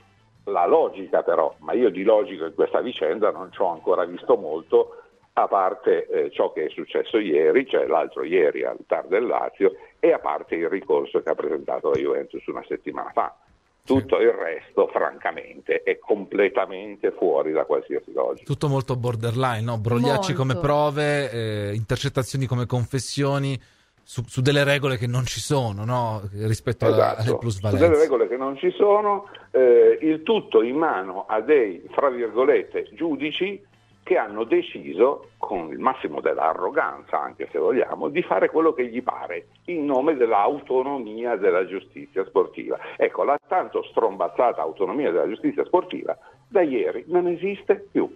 La 0.45 0.65
logica 0.65 1.21
però, 1.21 1.53
ma 1.59 1.73
io 1.73 1.89
di 1.89 2.03
logico 2.03 2.45
in 2.45 2.55
questa 2.55 2.81
vicenda 2.81 3.31
non 3.31 3.51
ci 3.51 3.61
ho 3.61 3.71
ancora 3.71 4.05
visto 4.05 4.35
molto, 4.37 4.95
a 5.33 5.47
parte 5.47 6.07
eh, 6.07 6.31
ciò 6.31 6.51
che 6.51 6.65
è 6.65 6.69
successo 6.69 7.17
ieri, 7.17 7.65
cioè 7.67 7.85
l'altro 7.85 8.23
ieri 8.23 8.63
al 8.65 8.79
TAR 8.85 9.07
del 9.07 9.25
Lazio, 9.25 9.75
e 9.99 10.11
a 10.11 10.19
parte 10.19 10.55
il 10.55 10.67
ricorso 10.67 11.21
che 11.21 11.29
ha 11.29 11.35
presentato 11.35 11.89
la 11.89 11.99
Juventus 11.99 12.45
una 12.47 12.63
settimana 12.67 13.11
fa. 13.11 13.35
Tutto 13.83 14.19
il 14.19 14.29
resto, 14.29 14.87
francamente, 14.87 15.81
è 15.83 15.97
completamente 15.97 17.11
fuori 17.11 17.51
da 17.51 17.65
qualsiasi 17.65 18.13
logica. 18.13 18.45
Tutto 18.45 18.67
molto 18.67 18.95
borderline, 18.95 19.61
no? 19.61 19.79
brogliacci 19.79 20.33
molto. 20.33 20.35
come 20.35 20.55
prove, 20.57 21.31
eh, 21.31 21.73
intercettazioni 21.73 22.45
come 22.45 22.65
confessioni 22.65 23.59
su, 24.03 24.23
su, 24.27 24.41
delle 24.41 24.63
regole 24.63 24.97
che 24.97 25.07
non 25.07 25.25
ci 25.25 25.39
sono 25.39 25.83
no? 25.83 26.21
rispetto 26.33 26.87
esatto. 26.87 27.21
alle 27.21 27.37
plusvalenze. 27.37 27.83
Su 27.83 27.89
delle 27.89 28.01
regole 28.01 28.27
che 28.27 28.37
non 28.37 28.57
ci 28.57 28.71
sono, 28.71 29.27
eh, 29.51 29.97
il 30.01 30.21
tutto 30.23 30.61
in 30.61 30.75
mano 30.75 31.25
a 31.27 31.41
dei, 31.41 31.83
fra 31.91 32.09
virgolette, 32.09 32.89
giudici 32.93 33.61
che 34.03 34.17
hanno 34.17 34.43
deciso, 34.43 35.29
con 35.37 35.71
il 35.71 35.79
massimo 35.79 36.21
dell'arroganza 36.21 37.21
anche 37.21 37.47
se 37.51 37.59
vogliamo, 37.59 38.09
di 38.09 38.21
fare 38.23 38.49
quello 38.49 38.73
che 38.73 38.87
gli 38.87 39.01
pare, 39.01 39.47
in 39.65 39.85
nome 39.85 40.15
dell'autonomia 40.15 41.35
della 41.35 41.65
giustizia 41.65 42.25
sportiva. 42.25 42.77
Ecco, 42.97 43.23
la 43.23 43.37
tanto 43.47 43.83
strombazzata 43.83 44.61
autonomia 44.61 45.11
della 45.11 45.27
giustizia 45.27 45.65
sportiva 45.65 46.17
da 46.47 46.61
ieri 46.61 47.05
non 47.07 47.27
esiste 47.27 47.87
più 47.91 48.09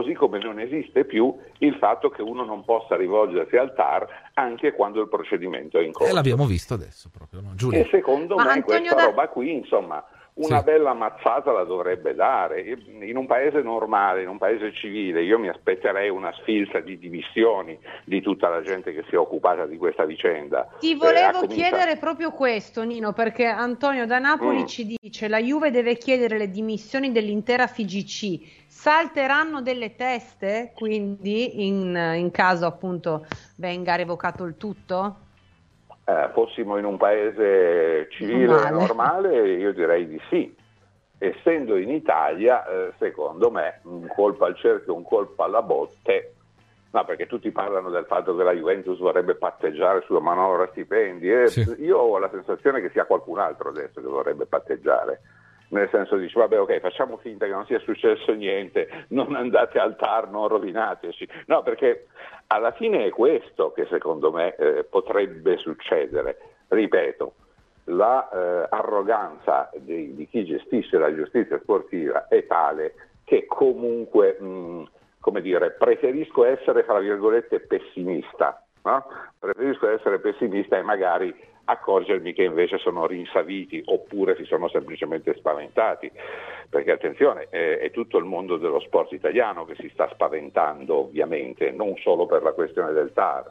così 0.00 0.14
come 0.14 0.38
non 0.38 0.58
esiste 0.58 1.04
più 1.04 1.34
il 1.58 1.74
fatto 1.74 2.08
che 2.08 2.22
uno 2.22 2.42
non 2.44 2.64
possa 2.64 2.96
rivolgersi 2.96 3.56
al 3.56 3.74
TAR 3.74 4.30
anche 4.34 4.72
quando 4.72 5.02
il 5.02 5.08
procedimento 5.08 5.78
è 5.78 5.82
in 5.82 5.92
corso. 5.92 6.10
E 6.10 6.14
l'abbiamo 6.14 6.46
visto 6.46 6.72
adesso 6.72 7.10
proprio, 7.12 7.40
no? 7.42 7.54
Giulia. 7.54 7.80
E 7.80 7.88
secondo 7.90 8.36
Ma 8.36 8.44
me 8.44 8.50
Antonio 8.52 8.80
questa 8.80 8.94
da... 8.94 9.04
roba 9.04 9.28
qui, 9.28 9.52
insomma, 9.52 10.02
una 10.40 10.58
sì. 10.58 10.64
bella 10.64 10.94
mazzata 10.94 11.52
la 11.52 11.64
dovrebbe 11.64 12.14
dare. 12.14 12.78
In 13.00 13.16
un 13.16 13.26
paese 13.26 13.60
normale, 13.60 14.22
in 14.22 14.28
un 14.28 14.38
paese 14.38 14.72
civile, 14.72 15.22
io 15.22 15.38
mi 15.38 15.48
aspetterei 15.48 16.08
una 16.08 16.32
sfilza 16.40 16.80
di 16.80 16.98
dimissioni 16.98 17.78
di 18.04 18.20
tutta 18.20 18.48
la 18.48 18.62
gente 18.62 18.92
che 18.92 19.04
si 19.08 19.14
è 19.14 19.18
occupata 19.18 19.66
di 19.66 19.76
questa 19.76 20.04
vicenda. 20.04 20.68
Ti 20.78 20.94
volevo 20.94 21.42
eh, 21.42 21.46
chiedere 21.48 21.96
proprio 21.96 22.30
questo, 22.32 22.82
Nino, 22.82 23.12
perché 23.12 23.46
Antonio 23.46 24.06
da 24.06 24.18
Napoli 24.18 24.62
mm. 24.62 24.66
ci 24.66 24.96
dice 24.98 25.28
la 25.28 25.40
Juve 25.40 25.70
deve 25.70 25.96
chiedere 25.96 26.38
le 26.38 26.50
dimissioni 26.50 27.12
dell'intera 27.12 27.66
FIGC. 27.66 28.58
Salteranno 28.66 29.60
delle 29.60 29.94
teste, 29.94 30.72
quindi, 30.74 31.66
in, 31.66 32.14
in 32.16 32.30
caso 32.30 32.64
appunto 32.66 33.26
venga 33.56 33.94
revocato 33.94 34.44
il 34.44 34.56
tutto? 34.56 35.28
Eh, 36.10 36.30
fossimo 36.32 36.76
in 36.76 36.84
un 36.84 36.96
paese 36.96 38.08
civile 38.10 38.46
normale. 38.46 38.70
normale, 38.70 39.52
io 39.52 39.72
direi 39.72 40.06
di 40.08 40.20
sì. 40.28 40.56
Essendo 41.18 41.76
in 41.76 41.90
Italia, 41.90 42.66
eh, 42.66 42.92
secondo 42.98 43.50
me, 43.50 43.80
un 43.84 44.06
colpo 44.08 44.46
al 44.46 44.56
cerchio, 44.56 44.94
un 44.94 45.04
colpo 45.04 45.42
alla 45.42 45.60
botte, 45.60 46.34
no, 46.90 47.04
perché 47.04 47.26
tutti 47.26 47.50
parlano 47.50 47.90
del 47.90 48.06
fatto 48.06 48.34
che 48.34 48.42
la 48.42 48.52
Juventus 48.52 48.98
vorrebbe 48.98 49.34
patteggiare 49.34 50.02
sulla 50.06 50.20
manovra 50.20 50.66
stipendi, 50.68 51.30
e 51.30 51.48
sì. 51.48 51.76
io 51.80 51.98
ho 51.98 52.18
la 52.18 52.30
sensazione 52.30 52.80
che 52.80 52.88
sia 52.88 53.04
qualcun 53.04 53.38
altro 53.38 53.68
adesso 53.68 54.00
che 54.00 54.06
vorrebbe 54.06 54.46
patteggiare 54.46 55.20
nel 55.70 55.88
senso 55.90 56.16
dice 56.16 56.38
vabbè 56.38 56.60
ok 56.60 56.80
facciamo 56.80 57.16
finta 57.18 57.46
che 57.46 57.52
non 57.52 57.66
sia 57.66 57.78
successo 57.80 58.32
niente, 58.32 59.06
non 59.08 59.34
andate 59.34 59.78
al 59.78 59.96
TAR, 59.96 60.30
non 60.30 60.48
rovinateci, 60.48 61.28
no 61.46 61.62
perché 61.62 62.06
alla 62.48 62.72
fine 62.72 63.06
è 63.06 63.10
questo 63.10 63.72
che 63.72 63.86
secondo 63.86 64.32
me 64.32 64.54
eh, 64.56 64.84
potrebbe 64.84 65.56
succedere, 65.56 66.38
ripeto, 66.68 67.34
l'arroganza 67.84 69.52
la, 69.52 69.70
eh, 69.70 69.84
di, 69.84 70.14
di, 70.14 70.28
chi 70.28 70.44
gestisce 70.44 70.98
la 70.98 71.14
giustizia 71.14 71.58
sportiva 71.60 72.28
è 72.28 72.46
tale 72.46 72.94
che 73.24 73.46
comunque, 73.46 74.36
mh, 74.40 74.84
come 75.20 75.40
dire, 75.40 75.70
preferisco 75.72 76.44
essere, 76.44 76.82
fra 76.82 76.98
virgolette, 76.98 77.60
pessimista, 77.60 78.64
no? 78.82 79.06
preferisco 79.38 79.88
essere 79.88 80.18
pessimista 80.18 80.76
e 80.76 80.82
magari 80.82 81.34
accorgermi 81.70 82.32
che 82.32 82.42
invece 82.42 82.78
sono 82.78 83.06
rinsaviti 83.06 83.82
oppure 83.86 84.36
si 84.36 84.44
sono 84.44 84.68
semplicemente 84.68 85.34
spaventati, 85.34 86.10
perché 86.68 86.92
attenzione, 86.92 87.46
è, 87.48 87.78
è, 87.78 87.90
tutto 87.90 88.18
il 88.18 88.24
mondo 88.24 88.56
dello 88.56 88.80
sport 88.80 89.12
italiano 89.12 89.64
che 89.64 89.74
si 89.76 89.88
sta 89.92 90.08
spaventando 90.12 90.96
ovviamente, 90.96 91.70
non 91.70 91.96
solo 91.96 92.26
per 92.26 92.42
la 92.42 92.52
questione 92.52 92.92
del 92.92 93.12
TAR, 93.12 93.50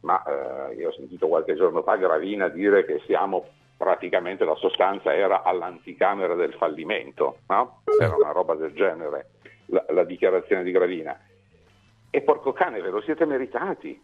ma 0.00 0.22
eh, 0.70 0.74
io 0.74 0.88
ho 0.88 0.92
sentito 0.92 1.26
qualche 1.28 1.54
giorno 1.54 1.82
fa 1.82 1.96
Gravina 1.96 2.48
dire 2.48 2.84
che 2.84 3.00
siamo 3.06 3.48
praticamente 3.76 4.44
la 4.44 4.54
sostanza 4.56 5.14
era 5.14 5.42
all'anticamera 5.42 6.34
del 6.34 6.54
fallimento, 6.54 7.38
no? 7.48 7.82
era 8.00 8.14
una 8.14 8.32
roba 8.32 8.54
del 8.54 8.72
genere, 8.72 9.30
la, 9.66 9.84
la 9.88 10.04
dichiarazione 10.04 10.62
di 10.62 10.70
Gravina. 10.70 11.18
E 12.10 12.20
porco 12.22 12.52
cane, 12.52 12.80
ve 12.80 12.88
lo 12.88 13.02
siete 13.02 13.26
meritati, 13.26 14.00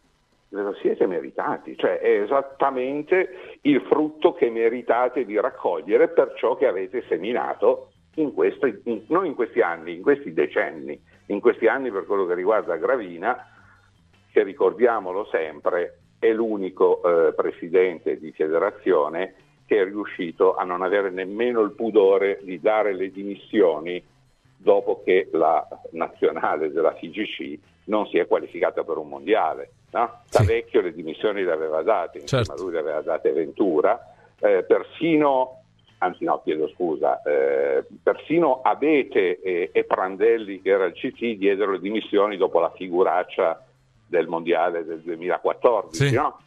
ve 0.53 0.63
lo 0.63 0.75
siete 0.75 1.07
meritati, 1.07 1.77
cioè 1.77 1.99
è 1.99 2.21
esattamente 2.21 3.59
il 3.63 3.81
frutto 3.89 4.35
che 4.35 4.51
meritate 4.51 5.25
di 5.25 5.41
raccogliere 5.41 6.09
per 6.09 6.35
ciò 6.37 6.57
che 6.57 6.67
avete 6.67 7.05
seminato 7.09 7.93
in 8.17 8.35
questo, 8.35 8.67
in, 8.67 9.05
non 9.09 9.25
in 9.25 9.35
questi 9.35 9.63
anni, 9.63 9.95
in 9.95 10.03
questi 10.03 10.35
decenni, 10.35 11.01
in 11.27 11.41
questi 11.41 11.67
anni 11.67 11.91
per 11.91 12.05
quello 12.05 12.27
che 12.27 12.35
riguarda 12.35 12.77
Gravina, 12.77 13.47
che 14.31 14.43
ricordiamolo 14.43 15.25
sempre 15.27 16.01
è 16.19 16.31
l'unico 16.33 17.03
eh, 17.03 17.33
presidente 17.33 18.19
di 18.19 18.31
federazione 18.33 19.35
che 19.67 19.81
è 19.81 19.85
riuscito 19.85 20.55
a 20.55 20.65
non 20.65 20.83
avere 20.83 21.09
nemmeno 21.09 21.63
il 21.63 21.73
pudore 21.73 22.41
di 22.43 22.61
dare 22.61 22.93
le 22.93 23.11
dimissioni 23.11 24.05
dopo 24.62 25.02
che 25.04 25.28
la 25.33 25.66
nazionale 25.90 26.71
della 26.73 26.95
FIGC 26.95 27.59
non 27.85 28.07
si 28.07 28.19
è 28.19 28.26
qualificata 28.26 28.85
per 28.85 28.97
un 28.97 29.09
mondiale. 29.09 29.73
No? 29.90 30.23
Da 30.31 30.40
sì. 30.40 30.47
vecchio 30.47 30.81
le 30.81 30.95
dimissioni 30.95 31.42
le 31.42 31.52
aveva 31.52 31.83
date, 31.83 32.25
certo. 32.25 32.54
lui 32.62 32.73
le 32.73 32.78
aveva 32.78 33.02
date 33.02 33.33
Ventura, 33.33 34.14
eh, 34.40 34.64
persino, 34.64 35.64
anzi 35.99 36.25
no, 36.25 36.40
chiedo 36.42 36.69
scusa, 36.69 37.21
eh, 37.23 37.85
persino 38.02 38.62
Abete 38.62 39.40
e, 39.40 39.71
e, 39.73 39.85
Prandelli, 39.85 40.62
che 40.62 40.71
era 40.71 40.87
il 40.87 40.95
CT, 40.95 41.37
diedero 41.37 41.73
le 41.73 41.81
dimissioni 41.81 42.37
dopo 42.37 42.59
la 42.59 42.73
figuraccia 42.75 43.62
del 44.07 44.28
mondiale 44.28 44.85
del 44.85 45.00
2014. 45.00 46.09
Sì. 46.09 46.14
No? 46.14 46.38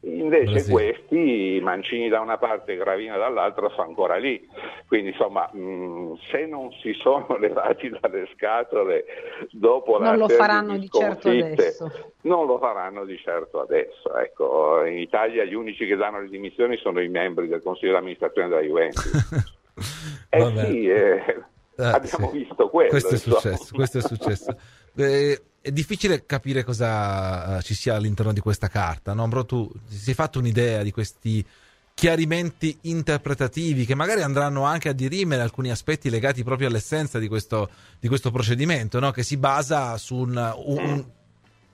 Invece 0.00 0.52
Brasile. 0.52 0.72
questi, 0.72 1.58
Mancini 1.60 2.08
da 2.08 2.20
una 2.20 2.38
parte 2.38 2.72
e 2.72 2.76
Gravina 2.76 3.16
dall'altra, 3.16 3.68
sono 3.70 3.88
ancora 3.88 4.16
lì. 4.16 4.48
Quindi 4.86 5.10
insomma, 5.10 5.48
mh, 5.52 5.60
mm, 5.60 6.12
se 6.30 6.46
non 6.46 6.70
si 6.80 6.92
sono 6.94 7.26
levati 7.38 7.88
dalle 7.88 8.28
scatole 8.34 9.04
dopo 9.50 9.98
non 9.98 10.12
la 10.12 10.16
lo 10.16 10.28
faranno 10.28 10.78
di 10.78 10.88
certo 10.88 11.30
adesso. 11.30 11.90
Non 12.22 12.46
lo 12.46 12.58
faranno 12.58 13.04
di 13.04 13.18
certo 13.18 13.60
adesso. 13.60 14.16
Ecco, 14.16 14.84
in 14.84 14.98
Italia 14.98 15.44
gli 15.44 15.54
unici 15.54 15.84
che 15.84 15.96
danno 15.96 16.20
le 16.20 16.28
dimissioni 16.28 16.76
sono 16.76 17.00
i 17.00 17.08
membri 17.08 17.48
del 17.48 17.62
Consiglio 17.62 17.92
di 17.92 17.98
amministrazione 17.98 18.48
della 18.48 18.60
Juventus. 18.60 19.56
eh 20.30 20.52
sì, 20.56 20.88
eh, 20.88 21.42
eh, 21.78 21.84
abbiamo 21.84 22.30
sì. 22.30 22.38
visto 22.38 22.68
quello. 22.68 22.90
Questo 22.90 23.14
è 23.14 23.18
successo. 23.18 23.74
Questo 23.74 23.98
è 23.98 24.02
successo. 24.02 24.58
Eh, 24.98 25.40
è 25.60 25.70
difficile 25.70 26.26
capire 26.26 26.64
cosa 26.64 27.58
uh, 27.58 27.60
ci 27.60 27.72
sia 27.72 27.94
all'interno 27.94 28.32
di 28.32 28.40
questa 28.40 28.66
carta, 28.66 29.12
no? 29.12 29.28
Bro, 29.28 29.44
tu 29.44 29.70
ti 29.88 29.94
sei 29.94 30.14
fatto 30.14 30.40
un'idea 30.40 30.82
di 30.82 30.90
questi 30.90 31.46
chiarimenti 31.94 32.76
interpretativi 32.82 33.84
che 33.84 33.94
magari 33.94 34.22
andranno 34.22 34.64
anche 34.64 34.88
a 34.88 34.92
dirimere 34.92 35.42
alcuni 35.42 35.70
aspetti 35.70 36.10
legati 36.10 36.42
proprio 36.42 36.66
all'essenza 36.66 37.20
di 37.20 37.28
questo, 37.28 37.70
di 38.00 38.08
questo 38.08 38.32
procedimento, 38.32 38.98
no? 38.98 39.12
che 39.12 39.22
si 39.22 39.36
basa 39.36 39.96
su 39.98 40.16
un, 40.16 40.54
un, 40.64 41.04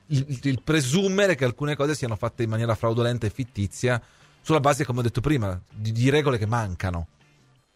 il, 0.09 0.39
il, 0.43 0.61
presumere 0.63 1.35
che 1.35 1.47
alcune 1.47 1.77
cose 1.77 1.95
siano 1.95 2.17
fatte 2.17 2.43
in 2.43 2.51
maniera 2.51 2.75
fraudolenta 2.75 3.27
e 3.27 3.31
fittizia 3.31 4.03
sulla 4.43 4.61
base, 4.61 4.85
come 4.85 4.99
ho 4.99 5.03
detto 5.03 5.23
prima, 5.23 5.59
di, 5.71 5.93
di 5.93 6.11
regole 6.11 6.37
che 6.37 6.47
mancano. 6.47 7.07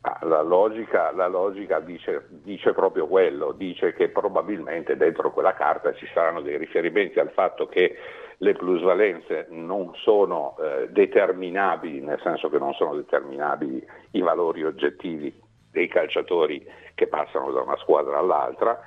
Ah, 0.09 0.19
la 0.23 0.41
logica, 0.41 1.13
la 1.13 1.27
logica 1.27 1.81
dice, 1.81 2.29
dice, 2.31 2.73
proprio 2.73 3.07
quello, 3.07 3.53
dice 3.53 3.93
che 3.93 4.09
probabilmente 4.09 4.97
dentro 4.97 5.33
quella 5.33 5.53
carta 5.53 5.93
ci 5.93 6.09
saranno 6.15 6.41
dei 6.41 6.57
riferimenti 6.57 7.19
al 7.19 7.31
fatto 7.31 7.67
che 7.67 7.95
le 8.39 8.55
plusvalenze 8.55 9.49
non 9.51 9.91
sono 9.97 10.57
eh, 10.61 10.89
determinabili, 10.89 12.01
nel 12.01 12.19
senso 12.23 12.49
che 12.49 12.57
non 12.59 12.73
sono 12.73 12.95
determinabili 12.95 13.87
i 14.13 14.21
valori 14.21 14.65
oggettivi 14.65 15.35
dei 15.71 15.89
calciatori 15.89 16.67
che 16.95 17.07
passano 17.07 17.53
da 17.53 17.61
una 17.61 17.77
squadra 17.77 18.17
all'altra, 18.17 18.81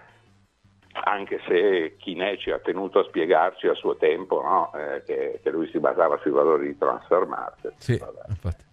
anche 1.04 1.40
se 1.46 1.98
Chineci 1.98 2.50
ha 2.50 2.60
tenuto 2.60 3.00
a 3.00 3.04
spiegarci 3.04 3.68
a 3.68 3.76
suo 3.76 3.96
tempo 3.96 4.42
no? 4.42 4.72
eh, 4.74 5.04
che, 5.04 5.40
che, 5.44 5.52
lui 5.52 5.70
si 5.70 5.78
basava 5.78 6.18
sui 6.18 6.32
valori 6.32 6.66
di 6.66 6.78
transfer 6.80 7.28
market. 7.28 7.74
Sì, 7.78 7.92
infatti. 7.92 8.66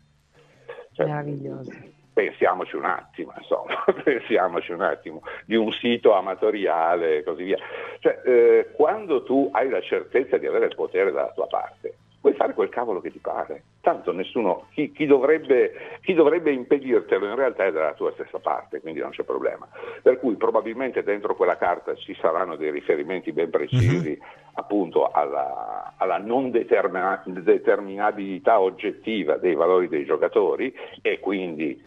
Cioè, 0.92 1.06
Meraviglioso 1.06 1.96
pensiamoci 2.18 2.74
un 2.74 2.84
attimo, 2.84 3.32
insomma, 3.38 3.84
pensiamoci 4.02 4.72
un 4.72 4.80
attimo, 4.80 5.22
di 5.44 5.54
un 5.54 5.70
sito 5.70 6.14
amatoriale 6.14 7.18
e 7.18 7.22
così 7.22 7.44
via. 7.44 7.58
Cioè, 8.00 8.22
eh, 8.24 8.70
quando 8.72 9.22
tu 9.22 9.48
hai 9.52 9.68
la 9.68 9.80
certezza 9.80 10.36
di 10.36 10.46
avere 10.46 10.66
il 10.66 10.74
potere 10.74 11.12
dalla 11.12 11.30
tua 11.30 11.46
parte, 11.46 11.94
puoi 12.20 12.34
fare 12.34 12.54
quel 12.54 12.70
cavolo 12.70 13.00
che 13.00 13.12
ti 13.12 13.20
pare. 13.20 13.62
Tanto 13.80 14.10
nessuno, 14.12 14.66
chi, 14.72 14.90
chi, 14.90 15.06
dovrebbe, 15.06 15.98
chi, 16.00 16.12
dovrebbe, 16.12 16.50
impedirtelo 16.50 17.26
in 17.26 17.36
realtà 17.36 17.66
è 17.66 17.70
dalla 17.70 17.94
tua 17.94 18.10
stessa 18.14 18.40
parte, 18.40 18.80
quindi 18.80 18.98
non 18.98 19.10
c'è 19.10 19.22
problema. 19.22 19.68
Per 20.02 20.18
cui 20.18 20.34
probabilmente 20.34 21.04
dentro 21.04 21.36
quella 21.36 21.56
carta 21.56 21.94
ci 21.94 22.16
saranno 22.20 22.56
dei 22.56 22.72
riferimenti 22.72 23.30
ben 23.30 23.48
precisi 23.48 24.08
mm-hmm. 24.08 24.30
appunto 24.54 25.08
alla, 25.12 25.94
alla 25.96 26.18
non 26.18 26.50
determina- 26.50 27.22
determinabilità 27.24 28.58
oggettiva 28.58 29.36
dei 29.36 29.54
valori 29.54 29.86
dei 29.86 30.04
giocatori 30.04 30.74
e 31.00 31.20
quindi 31.20 31.86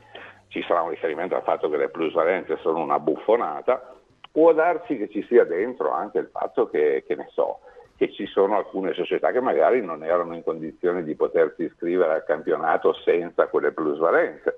ci 0.51 0.62
sarà 0.63 0.81
un 0.81 0.89
riferimento 0.89 1.36
al 1.36 1.43
fatto 1.43 1.70
che 1.70 1.77
le 1.77 1.89
plusvalenze 1.89 2.58
sono 2.58 2.79
una 2.79 3.00
buffonata, 3.00 3.96
può 4.31 4.53
darsi 4.53 4.98
che 4.98 5.10
ci 5.10 5.24
sia 5.24 5.46
dentro 5.46 5.91
anche 5.91 6.20
il 6.20 6.29
fatto 6.29 6.70
che, 6.70 7.05
che 7.08 7.15
ne 7.15 7.27
so, 7.31 7.60
che 7.96 8.12
ci 8.12 8.25
sono 8.25 8.58
alcune 8.58 8.93
società 8.93 9.31
che 9.31 9.39
magari 9.39 9.81
non 9.81 10.03
erano 10.03 10.36
in 10.36 10.43
condizione 10.43 11.03
di 11.03 11.15
potersi 11.15 11.63
iscrivere 11.63 12.13
al 12.13 12.25
campionato 12.25 12.93
senza 12.93 13.48
quelle 13.48 13.72
plusvalenze. 13.72 14.58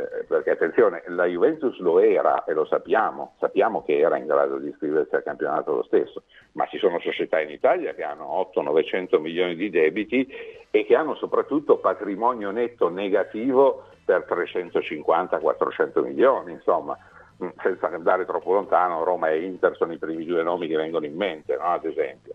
Eh, 0.00 0.24
perché 0.24 0.50
attenzione, 0.50 1.02
la 1.08 1.26
Juventus 1.26 1.78
lo 1.78 1.98
era 1.98 2.44
e 2.44 2.54
lo 2.54 2.64
sappiamo, 2.64 3.34
sappiamo 3.38 3.84
che 3.84 3.98
era 3.98 4.16
in 4.16 4.26
grado 4.26 4.56
di 4.56 4.68
iscriversi 4.68 5.14
al 5.14 5.22
campionato 5.22 5.74
lo 5.74 5.82
stesso, 5.82 6.22
ma 6.52 6.66
ci 6.66 6.78
sono 6.78 6.98
società 7.00 7.40
in 7.40 7.50
Italia 7.50 7.92
che 7.92 8.02
hanno 8.02 8.50
800-900 8.54 9.20
milioni 9.20 9.56
di 9.56 9.68
debiti 9.68 10.26
e 10.70 10.84
che 10.86 10.94
hanno 10.94 11.14
soprattutto 11.16 11.78
patrimonio 11.78 12.50
netto 12.50 12.88
negativo 12.88 13.84
per 14.04 14.24
350-400 14.26 16.02
milioni, 16.02 16.52
insomma, 16.52 16.96
mm, 17.42 17.48
senza 17.62 17.88
andare 17.88 18.24
troppo 18.24 18.54
lontano, 18.54 19.04
Roma 19.04 19.28
e 19.30 19.42
Inter 19.42 19.76
sono 19.76 19.92
i 19.92 19.98
primi 19.98 20.24
due 20.24 20.42
nomi 20.42 20.66
che 20.66 20.76
vengono 20.76 21.04
in 21.04 21.16
mente, 21.16 21.56
no? 21.56 21.64
ad 21.64 21.84
esempio. 21.84 22.34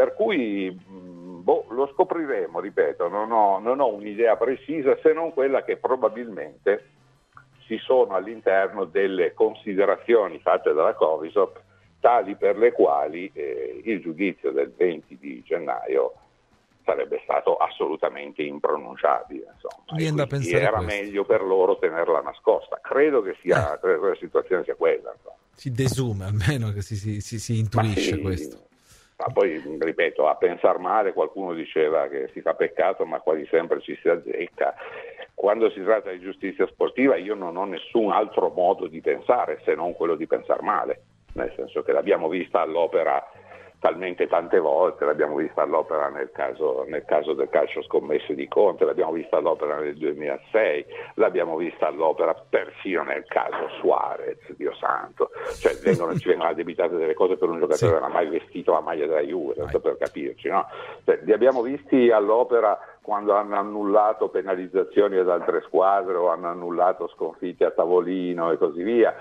Per 0.00 0.14
cui 0.14 0.70
mm, 0.70 1.42
boh, 1.42 1.66
lo 1.68 1.86
scopriremo, 1.92 2.58
ripeto, 2.58 3.08
non 3.08 3.30
ho, 3.32 3.58
non 3.58 3.80
ho 3.80 3.88
un'idea 3.88 4.34
precisa 4.38 4.96
se 5.02 5.12
non 5.12 5.34
quella 5.34 5.62
che 5.62 5.76
probabilmente 5.76 6.88
ci 7.66 7.76
sono 7.76 8.14
all'interno 8.14 8.86
delle 8.86 9.34
considerazioni 9.34 10.38
fatte 10.38 10.72
dalla 10.72 10.94
Covisop 10.94 11.60
tali 12.00 12.34
per 12.36 12.56
le 12.56 12.72
quali 12.72 13.30
eh, 13.34 13.82
il 13.84 14.00
giudizio 14.00 14.52
del 14.52 14.72
20 14.74 15.18
di 15.18 15.42
gennaio 15.42 16.14
sarebbe 16.82 17.20
stato 17.22 17.58
assolutamente 17.58 18.40
impronunciabile. 18.40 19.52
Insomma. 19.52 19.84
era 20.56 20.78
questo. 20.78 21.02
meglio 21.02 21.24
per 21.26 21.42
loro 21.42 21.76
tenerla 21.78 22.22
nascosta. 22.22 22.80
Credo 22.80 23.20
che, 23.20 23.36
sia, 23.42 23.74
eh. 23.74 23.80
credo 23.80 24.00
che 24.00 24.08
la 24.08 24.16
situazione 24.18 24.64
sia 24.64 24.76
quella. 24.76 25.12
Insomma. 25.14 25.36
Si 25.52 25.70
desume 25.70 26.24
almeno 26.24 26.72
che 26.72 26.80
si, 26.80 26.96
si, 26.96 27.20
si, 27.20 27.38
si 27.38 27.58
intuisce 27.58 28.14
sì, 28.14 28.20
questo. 28.22 28.68
Ma 29.20 29.26
poi, 29.34 29.62
ripeto, 29.78 30.26
a 30.26 30.34
pensare 30.36 30.78
male 30.78 31.12
qualcuno 31.12 31.52
diceva 31.52 32.08
che 32.08 32.30
si 32.32 32.40
fa 32.40 32.54
peccato 32.54 33.04
ma 33.04 33.20
quasi 33.20 33.46
sempre 33.50 33.80
ci 33.82 33.94
si 34.00 34.08
azzecca. 34.08 34.74
Quando 35.34 35.68
si 35.70 35.82
tratta 35.82 36.10
di 36.10 36.20
giustizia 36.20 36.66
sportiva 36.66 37.16
io 37.16 37.34
non 37.34 37.56
ho 37.56 37.64
nessun 37.66 38.10
altro 38.12 38.48
modo 38.48 38.86
di 38.86 39.02
pensare 39.02 39.60
se 39.64 39.74
non 39.74 39.92
quello 39.92 40.14
di 40.14 40.26
pensare 40.26 40.62
male, 40.62 41.02
nel 41.34 41.52
senso 41.54 41.82
che 41.82 41.92
l'abbiamo 41.92 42.28
vista 42.28 42.62
all'opera 42.62 43.22
talmente 43.80 44.28
tante 44.28 44.58
volte, 44.58 45.06
l'abbiamo 45.06 45.36
vista 45.36 45.62
all'opera 45.62 46.08
nel 46.10 46.30
caso, 46.32 46.84
nel 46.86 47.04
caso, 47.06 47.32
del 47.32 47.48
calcio 47.48 47.82
scommesse 47.82 48.34
di 48.34 48.46
Conte, 48.46 48.84
l'abbiamo 48.84 49.12
vista 49.12 49.38
all'opera 49.38 49.78
nel 49.78 49.96
2006, 49.96 50.86
l'abbiamo 51.14 51.56
vista 51.56 51.88
all'opera 51.88 52.34
persino 52.34 53.02
nel 53.02 53.24
caso 53.26 53.68
Suarez, 53.80 54.38
Dio 54.56 54.74
santo, 54.74 55.30
cioè 55.58 55.72
vengono, 55.82 56.14
ci 56.16 56.28
vengono 56.28 56.50
addebitate 56.50 56.96
delle 56.96 57.14
cose 57.14 57.38
per 57.38 57.48
un 57.48 57.58
giocatore 57.58 57.92
che 57.92 57.98
non 57.98 58.10
ha 58.10 58.12
mai 58.12 58.28
vestito 58.28 58.72
la 58.72 58.80
maglia 58.80 59.06
della 59.06 59.22
Juve, 59.22 59.54
tanto 59.54 59.80
per 59.80 59.96
capirci, 59.96 60.48
no? 60.48 60.66
cioè, 61.04 61.18
li 61.24 61.32
abbiamo 61.32 61.62
visti 61.62 62.10
all'opera 62.10 62.78
quando 63.00 63.34
hanno 63.34 63.56
annullato 63.56 64.28
penalizzazioni 64.28 65.16
ad 65.16 65.30
altre 65.30 65.62
squadre 65.62 66.16
o 66.16 66.28
hanno 66.28 66.48
annullato 66.48 67.08
sconfitte 67.08 67.64
a 67.64 67.70
tavolino 67.70 68.52
e 68.52 68.58
così 68.58 68.82
via. 68.82 69.14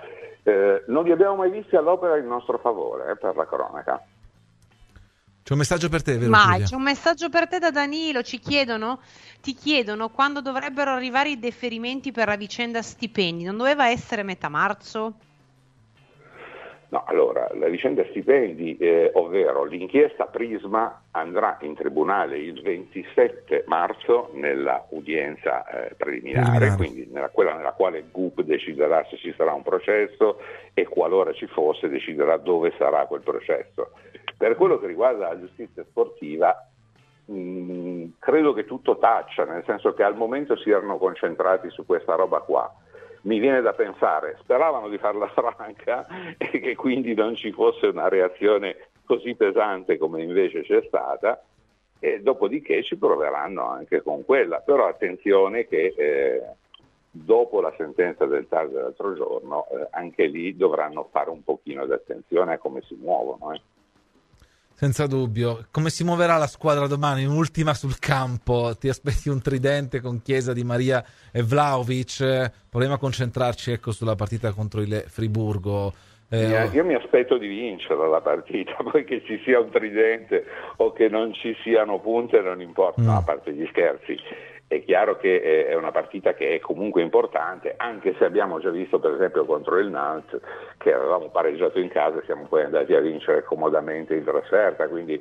Eh, 0.43 0.83
non 0.87 1.05
li 1.05 1.11
abbiamo 1.11 1.35
mai 1.35 1.49
visti 1.49 1.77
all'opera 1.77 2.17
in 2.17 2.27
nostro 2.27 2.57
favore, 2.57 3.11
eh, 3.11 3.15
per 3.15 3.37
la 3.37 3.47
cronaca. 3.47 4.03
C'è 5.49 5.55
un 5.55 5.61
messaggio 5.61 5.89
per 5.89 6.03
te, 6.03 6.15
vero? 6.15 6.29
Ma 6.29 6.59
c'è 6.63 6.75
un 6.75 6.83
messaggio 6.83 7.27
per 7.27 7.47
te 7.47 7.57
da 7.57 7.71
Danilo. 7.71 8.21
Ci 8.21 8.37
chiedono, 8.37 8.99
ti 9.41 9.55
chiedono 9.55 10.09
quando 10.09 10.41
dovrebbero 10.41 10.91
arrivare 10.91 11.31
i 11.31 11.39
deferimenti 11.39 12.11
per 12.11 12.27
la 12.27 12.35
vicenda 12.35 12.83
stipendi. 12.83 13.45
Non 13.45 13.57
doveva 13.57 13.89
essere 13.89 14.21
metà 14.21 14.47
marzo? 14.47 15.15
No, 16.89 17.03
allora, 17.07 17.49
la 17.55 17.67
vicenda 17.67 18.03
stipendi, 18.09 18.77
eh, 18.77 19.09
ovvero 19.15 19.63
l'inchiesta 19.63 20.25
Prisma, 20.25 21.01
andrà 21.11 21.57
in 21.61 21.73
tribunale 21.73 22.37
il 22.37 22.61
27 22.61 23.63
marzo 23.65 24.29
nella 24.33 24.85
udienza 24.89 25.65
eh, 25.65 25.95
preliminare, 25.95 26.45
preliminare, 26.45 26.75
quindi 26.75 27.09
nella, 27.11 27.29
quella 27.29 27.55
nella 27.55 27.73
quale 27.73 28.05
GUP 28.11 28.41
deciderà 28.41 29.03
se 29.09 29.17
ci 29.17 29.33
sarà 29.35 29.53
un 29.53 29.63
processo 29.63 30.39
e 30.75 30.85
qualora 30.85 31.33
ci 31.33 31.47
fosse 31.47 31.89
deciderà 31.89 32.37
dove 32.37 32.71
sarà 32.77 33.05
quel 33.07 33.21
processo. 33.21 33.91
Per 34.39 34.55
quello 34.55 34.79
che 34.79 34.87
riguarda 34.87 35.27
la 35.27 35.37
giustizia 35.37 35.83
sportiva, 35.83 36.55
mh, 37.25 37.33
mm, 37.33 38.05
credo 38.19 38.53
che 38.53 38.63
tutto 38.63 38.97
taccia, 38.97 39.43
nel 39.43 39.65
senso 39.65 39.93
che 39.93 40.01
al 40.01 40.15
momento 40.15 40.55
si 40.55 40.69
erano 40.69 40.97
concentrati 40.97 41.69
su 41.69 41.85
questa 41.85 42.15
roba 42.15 42.39
qua. 42.39 42.73
Mi 43.23 43.37
viene 43.39 43.59
da 43.59 43.73
pensare, 43.73 44.37
speravano 44.39 44.87
di 44.87 44.97
farla 44.97 45.27
franca 45.35 46.07
e 46.37 46.61
che 46.61 46.73
quindi 46.77 47.13
non 47.13 47.35
ci 47.35 47.51
fosse 47.51 47.87
una 47.87 48.07
reazione 48.07 48.77
così 49.03 49.35
pesante 49.35 49.97
come 49.97 50.23
invece 50.23 50.61
c'è 50.61 50.81
stata, 50.87 51.43
e 51.99 52.21
dopodiché 52.21 52.81
ci 52.81 52.95
proveranno 52.95 53.67
anche 53.67 54.01
con 54.01 54.23
quella. 54.23 54.61
Però 54.61 54.87
attenzione 54.87 55.67
che 55.67 55.93
eh, 55.97 56.41
dopo 57.11 57.59
la 57.59 57.73
sentenza 57.77 58.25
del 58.25 58.47
TAR 58.47 58.69
dell'altro 58.69 59.13
giorno, 59.15 59.67
eh, 59.71 59.87
anche 59.91 60.27
lì 60.27 60.55
dovranno 60.55 61.09
fare 61.11 61.29
un 61.29 61.43
pochino 61.43 61.85
di 61.85 61.91
attenzione 61.91 62.53
a 62.53 62.57
come 62.57 62.79
si 62.83 62.95
muovono. 62.95 63.51
Eh. 63.51 63.61
Senza 64.79 65.07
dubbio. 65.07 65.65
Come 65.71 65.89
si 65.89 66.05
muoverà 66.05 66.37
la 66.37 66.47
squadra 66.47 66.87
domani? 66.87 67.25
Ultima 67.25 67.73
sul 67.73 67.99
campo. 67.99 68.77
Ti 68.79 68.87
aspetti 68.87 69.27
un 69.27 69.41
tridente 69.41 69.99
con 69.99 70.21
Chiesa 70.21 70.53
di 70.53 70.63
Maria 70.63 71.03
e 71.33 71.43
Vlaovic? 71.43 72.69
Proviamo 72.69 72.93
a 72.93 72.97
concentrarci 72.97 73.73
ecco, 73.73 73.91
sulla 73.91 74.15
partita 74.15 74.53
contro 74.53 74.79
il 74.79 75.03
Friburgo. 75.05 75.91
Eh, 76.29 76.69
io 76.71 76.85
mi 76.85 76.93
aspetto 76.93 77.37
di 77.37 77.47
vincere 77.47 78.07
la 78.07 78.21
partita, 78.21 78.77
poi 78.89 79.03
che 79.03 79.21
ci 79.25 79.41
sia 79.43 79.59
un 79.59 79.69
tridente 79.69 80.45
o 80.77 80.93
che 80.93 81.09
non 81.09 81.33
ci 81.33 81.53
siano 81.61 81.99
punte 81.99 82.39
non 82.39 82.61
importa, 82.61 83.01
mm. 83.01 83.09
a 83.09 83.21
parte 83.21 83.51
gli 83.51 83.67
scherzi. 83.71 84.15
È 84.69 84.83
chiaro 84.83 85.17
che 85.17 85.65
è 85.65 85.73
una 85.73 85.89
partita 85.89 86.35
che 86.35 86.53
è 86.53 86.59
comunque 86.59 87.01
importante, 87.01 87.73
anche 87.75 88.13
se 88.19 88.25
abbiamo 88.25 88.59
già 88.59 88.69
visto 88.69 88.99
per 88.99 89.13
esempio 89.13 89.43
contro 89.43 89.79
il 89.79 89.89
Nantes 89.89 90.39
che 90.77 90.93
avevamo 90.93 91.29
pareggiato 91.29 91.79
in 91.79 91.89
casa 91.89 92.19
e 92.19 92.25
siamo 92.25 92.45
poi 92.45 92.65
andati 92.65 92.93
a 92.93 92.99
vincere 92.99 93.43
comodamente 93.43 94.13
in 94.13 94.23
trasferta, 94.23 94.87
quindi 94.87 95.19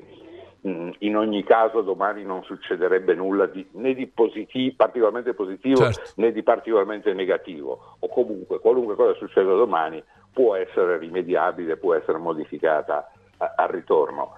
mm, 0.68 0.90
in 0.98 1.16
ogni 1.16 1.44
caso 1.44 1.80
domani 1.80 2.24
non 2.24 2.42
succederebbe 2.42 3.14
nulla 3.14 3.46
di, 3.46 3.66
né 3.72 3.94
di 3.94 4.06
positivo, 4.06 4.74
particolarmente 4.76 5.32
positivo 5.32 5.90
certo. 5.90 6.12
né 6.16 6.30
di 6.30 6.42
particolarmente 6.42 7.14
negativo, 7.14 7.96
o 8.00 8.08
comunque 8.08 8.60
qualunque 8.60 8.96
cosa 8.96 9.14
succeda 9.14 9.54
domani 9.54 10.04
può 10.30 10.56
essere 10.56 10.98
rimediabile, 10.98 11.78
può 11.78 11.94
essere 11.94 12.18
modificata 12.18 13.10
al 13.38 13.68
ritorno. 13.68 14.34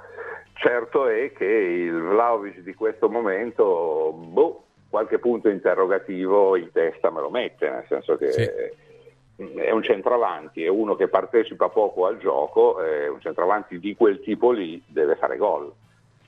Certo 0.53 1.09
è 1.09 1.33
che 1.33 1.45
il 1.45 2.01
Vlaovic 2.01 2.61
di 2.61 2.75
questo 2.75 3.09
momento, 3.09 4.13
boh, 4.13 4.65
qualche 4.91 5.19
punto 5.19 5.49
interrogativo 5.49 6.57
in 6.57 6.71
testa 6.73 7.11
me 7.11 7.21
lo 7.21 7.31
mette, 7.31 7.71
nel 7.71 7.85
senso 7.89 8.17
che 8.17 8.33
sì. 8.33 8.43
è 9.57 9.71
un 9.71 9.83
centravanti, 9.83 10.65
è 10.65 10.69
uno 10.69 10.97
che 10.97 11.09
partecipa 11.09 11.69
poco 11.69 12.07
al 12.07 12.19
gioco, 12.19 12.83
è 12.83 13.09
un 13.09 13.21
centravanti 13.21 13.79
di 13.79 13.95
quel 13.95 14.21
tipo 14.21 14.51
lì 14.51 14.83
deve 14.87 15.17
fare 15.17 15.37
gol. 15.37 15.73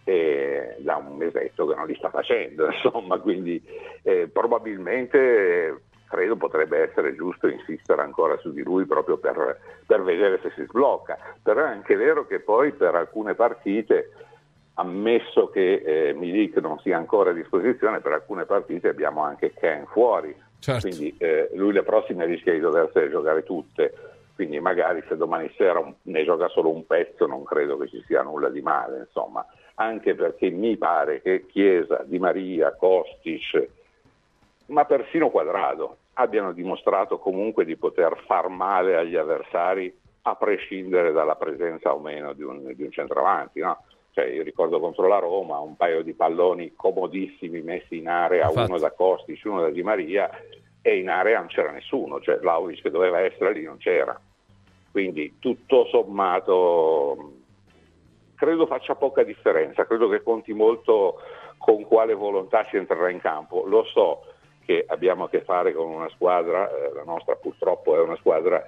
E 0.04 0.76
da 0.78 0.96
un 0.96 1.16
mesetto 1.16 1.64
che 1.66 1.76
non 1.76 1.86
li 1.86 1.94
sta 1.94 2.10
facendo, 2.10 2.66
insomma, 2.70 3.18
quindi 3.18 3.62
eh, 4.02 4.28
probabilmente 4.32 5.82
credo 6.12 6.36
potrebbe 6.36 6.78
essere 6.78 7.14
giusto 7.14 7.48
insistere 7.48 8.02
ancora 8.02 8.36
su 8.36 8.52
di 8.52 8.62
lui 8.62 8.84
proprio 8.84 9.16
per, 9.16 9.58
per 9.86 10.02
vedere 10.02 10.40
se 10.42 10.52
si 10.54 10.64
sblocca. 10.68 11.16
Però 11.42 11.60
è 11.64 11.68
anche 11.68 11.96
vero 11.96 12.26
che 12.26 12.40
poi 12.40 12.72
per 12.72 12.94
alcune 12.94 13.34
partite 13.34 14.10
ammesso 14.74 15.48
che 15.48 15.82
eh, 15.84 16.12
Milik 16.14 16.56
non 16.56 16.78
sia 16.80 16.96
ancora 16.96 17.30
a 17.30 17.34
disposizione, 17.34 18.00
per 18.00 18.12
alcune 18.12 18.44
partite 18.44 18.88
abbiamo 18.88 19.22
anche 19.22 19.52
Ken 19.52 19.86
fuori, 19.86 20.34
certo. 20.58 20.88
quindi 20.88 21.14
eh, 21.18 21.50
lui 21.54 21.72
le 21.72 21.82
prossime 21.82 22.24
rischia 22.24 22.52
di 22.52 22.60
doversene 22.60 23.10
giocare 23.10 23.42
tutte, 23.42 23.92
quindi 24.34 24.58
magari 24.60 25.02
se 25.08 25.16
domani 25.16 25.52
sera 25.56 25.78
un, 25.78 25.94
ne 26.02 26.24
gioca 26.24 26.48
solo 26.48 26.70
un 26.70 26.86
pezzo 26.86 27.26
non 27.26 27.44
credo 27.44 27.76
che 27.76 27.88
ci 27.88 28.02
sia 28.06 28.22
nulla 28.22 28.48
di 28.48 28.62
male, 28.62 29.00
insomma, 29.00 29.44
anche 29.74 30.14
perché 30.14 30.50
mi 30.50 30.76
pare 30.76 31.20
che 31.20 31.46
Chiesa, 31.46 32.02
Di 32.04 32.18
Maria, 32.18 32.74
Kostic, 32.74 33.68
ma 34.66 34.84
persino 34.84 35.30
Quadrado 35.30 35.96
abbiano 36.14 36.52
dimostrato 36.52 37.18
comunque 37.18 37.64
di 37.64 37.76
poter 37.76 38.22
far 38.26 38.48
male 38.48 38.96
agli 38.96 39.16
avversari 39.16 39.94
a 40.22 40.36
prescindere 40.36 41.12
dalla 41.12 41.34
presenza 41.34 41.92
o 41.92 41.98
meno 41.98 42.32
di 42.32 42.42
un, 42.42 42.72
di 42.74 42.82
un 42.82 42.90
centravanti. 42.90 43.60
No? 43.60 43.82
Cioè, 44.14 44.26
io 44.26 44.42
ricordo 44.42 44.78
contro 44.78 45.08
la 45.08 45.18
Roma 45.18 45.58
un 45.58 45.74
paio 45.74 46.02
di 46.02 46.12
palloni 46.12 46.74
comodissimi 46.76 47.62
messi 47.62 47.96
in 47.96 48.08
area, 48.08 48.46
Infatti. 48.46 48.70
uno 48.70 48.78
da 48.78 48.90
Costic, 48.92 49.40
uno 49.44 49.62
da 49.62 49.70
Di 49.70 49.82
Maria, 49.82 50.30
e 50.82 50.98
in 50.98 51.08
area 51.08 51.38
non 51.38 51.48
c'era 51.48 51.70
nessuno, 51.70 52.20
cioè 52.20 52.38
Vlaovic 52.38 52.82
che 52.82 52.90
doveva 52.90 53.20
essere 53.20 53.54
lì 53.54 53.62
non 53.62 53.78
c'era. 53.78 54.20
Quindi 54.90 55.36
tutto 55.38 55.86
sommato 55.86 57.32
credo 58.34 58.66
faccia 58.66 58.96
poca 58.96 59.22
differenza, 59.22 59.86
credo 59.86 60.08
che 60.08 60.22
conti 60.22 60.52
molto 60.52 61.20
con 61.56 61.86
quale 61.86 62.12
volontà 62.12 62.66
si 62.68 62.76
entrerà 62.76 63.08
in 63.08 63.20
campo. 63.20 63.64
Lo 63.64 63.84
so 63.84 64.24
che 64.66 64.84
abbiamo 64.88 65.24
a 65.24 65.28
che 65.30 65.42
fare 65.42 65.72
con 65.72 65.88
una 65.88 66.08
squadra, 66.10 66.68
eh, 66.68 66.92
la 66.92 67.04
nostra 67.04 67.36
purtroppo 67.36 67.94
è 67.94 68.00
una 68.00 68.16
squadra 68.16 68.62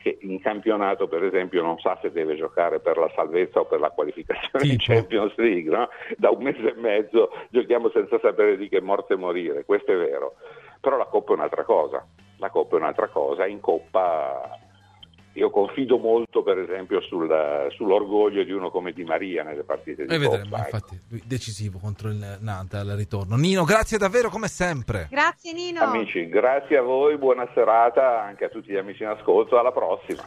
che 0.00 0.18
in 0.22 0.40
campionato 0.40 1.06
per 1.08 1.22
esempio 1.22 1.62
non 1.62 1.78
sa 1.78 1.98
se 2.00 2.10
deve 2.10 2.34
giocare 2.34 2.80
per 2.80 2.96
la 2.96 3.10
salvezza 3.14 3.60
o 3.60 3.66
per 3.66 3.80
la 3.80 3.90
qualificazione 3.90 4.64
tipo. 4.64 4.72
in 4.72 4.78
Champions 4.78 5.36
League, 5.36 5.70
no? 5.70 5.88
da 6.16 6.30
un 6.30 6.42
mese 6.42 6.70
e 6.70 6.74
mezzo 6.74 7.30
giochiamo 7.50 7.90
senza 7.90 8.18
sapere 8.18 8.56
di 8.56 8.68
che 8.68 8.80
morte 8.80 9.16
morire, 9.16 9.64
questo 9.64 9.92
è 9.92 9.96
vero, 9.96 10.34
però 10.80 10.96
la 10.96 11.04
Coppa 11.04 11.32
è 11.32 11.36
un'altra 11.36 11.64
cosa, 11.64 12.04
la 12.38 12.50
Coppa 12.50 12.76
è 12.76 12.78
un'altra 12.78 13.08
cosa, 13.08 13.46
in 13.46 13.60
Coppa 13.60 14.58
io 15.34 15.50
confido 15.50 15.98
molto 15.98 16.42
per 16.42 16.58
esempio 16.58 17.00
sul, 17.02 17.28
sull'orgoglio 17.70 18.42
di 18.42 18.52
uno 18.52 18.70
come 18.70 18.92
Di 18.92 19.04
Maria 19.04 19.42
nelle 19.42 19.62
partite 19.62 20.04
di 20.04 20.14
e 20.14 20.18
vedremo, 20.18 20.44
Coppa. 20.44 20.58
Infatti, 20.58 21.00
decisivo 21.24 21.78
contro 21.78 22.08
il 22.08 22.38
Nantes 22.40 22.80
al 22.80 22.96
ritorno. 22.96 23.36
Nino, 23.36 23.64
grazie 23.64 23.98
davvero 23.98 24.28
come 24.28 24.48
sempre. 24.48 25.06
Grazie 25.10 25.52
Nino. 25.52 25.82
Amici, 25.82 26.28
grazie 26.28 26.78
a 26.78 26.82
voi, 26.82 27.16
buona 27.16 27.48
serata 27.54 28.22
anche 28.22 28.46
a 28.46 28.48
tutti 28.48 28.72
gli 28.72 28.76
amici 28.76 29.02
in 29.02 29.08
ascolto, 29.08 29.58
alla 29.58 29.72
prossima. 29.72 30.22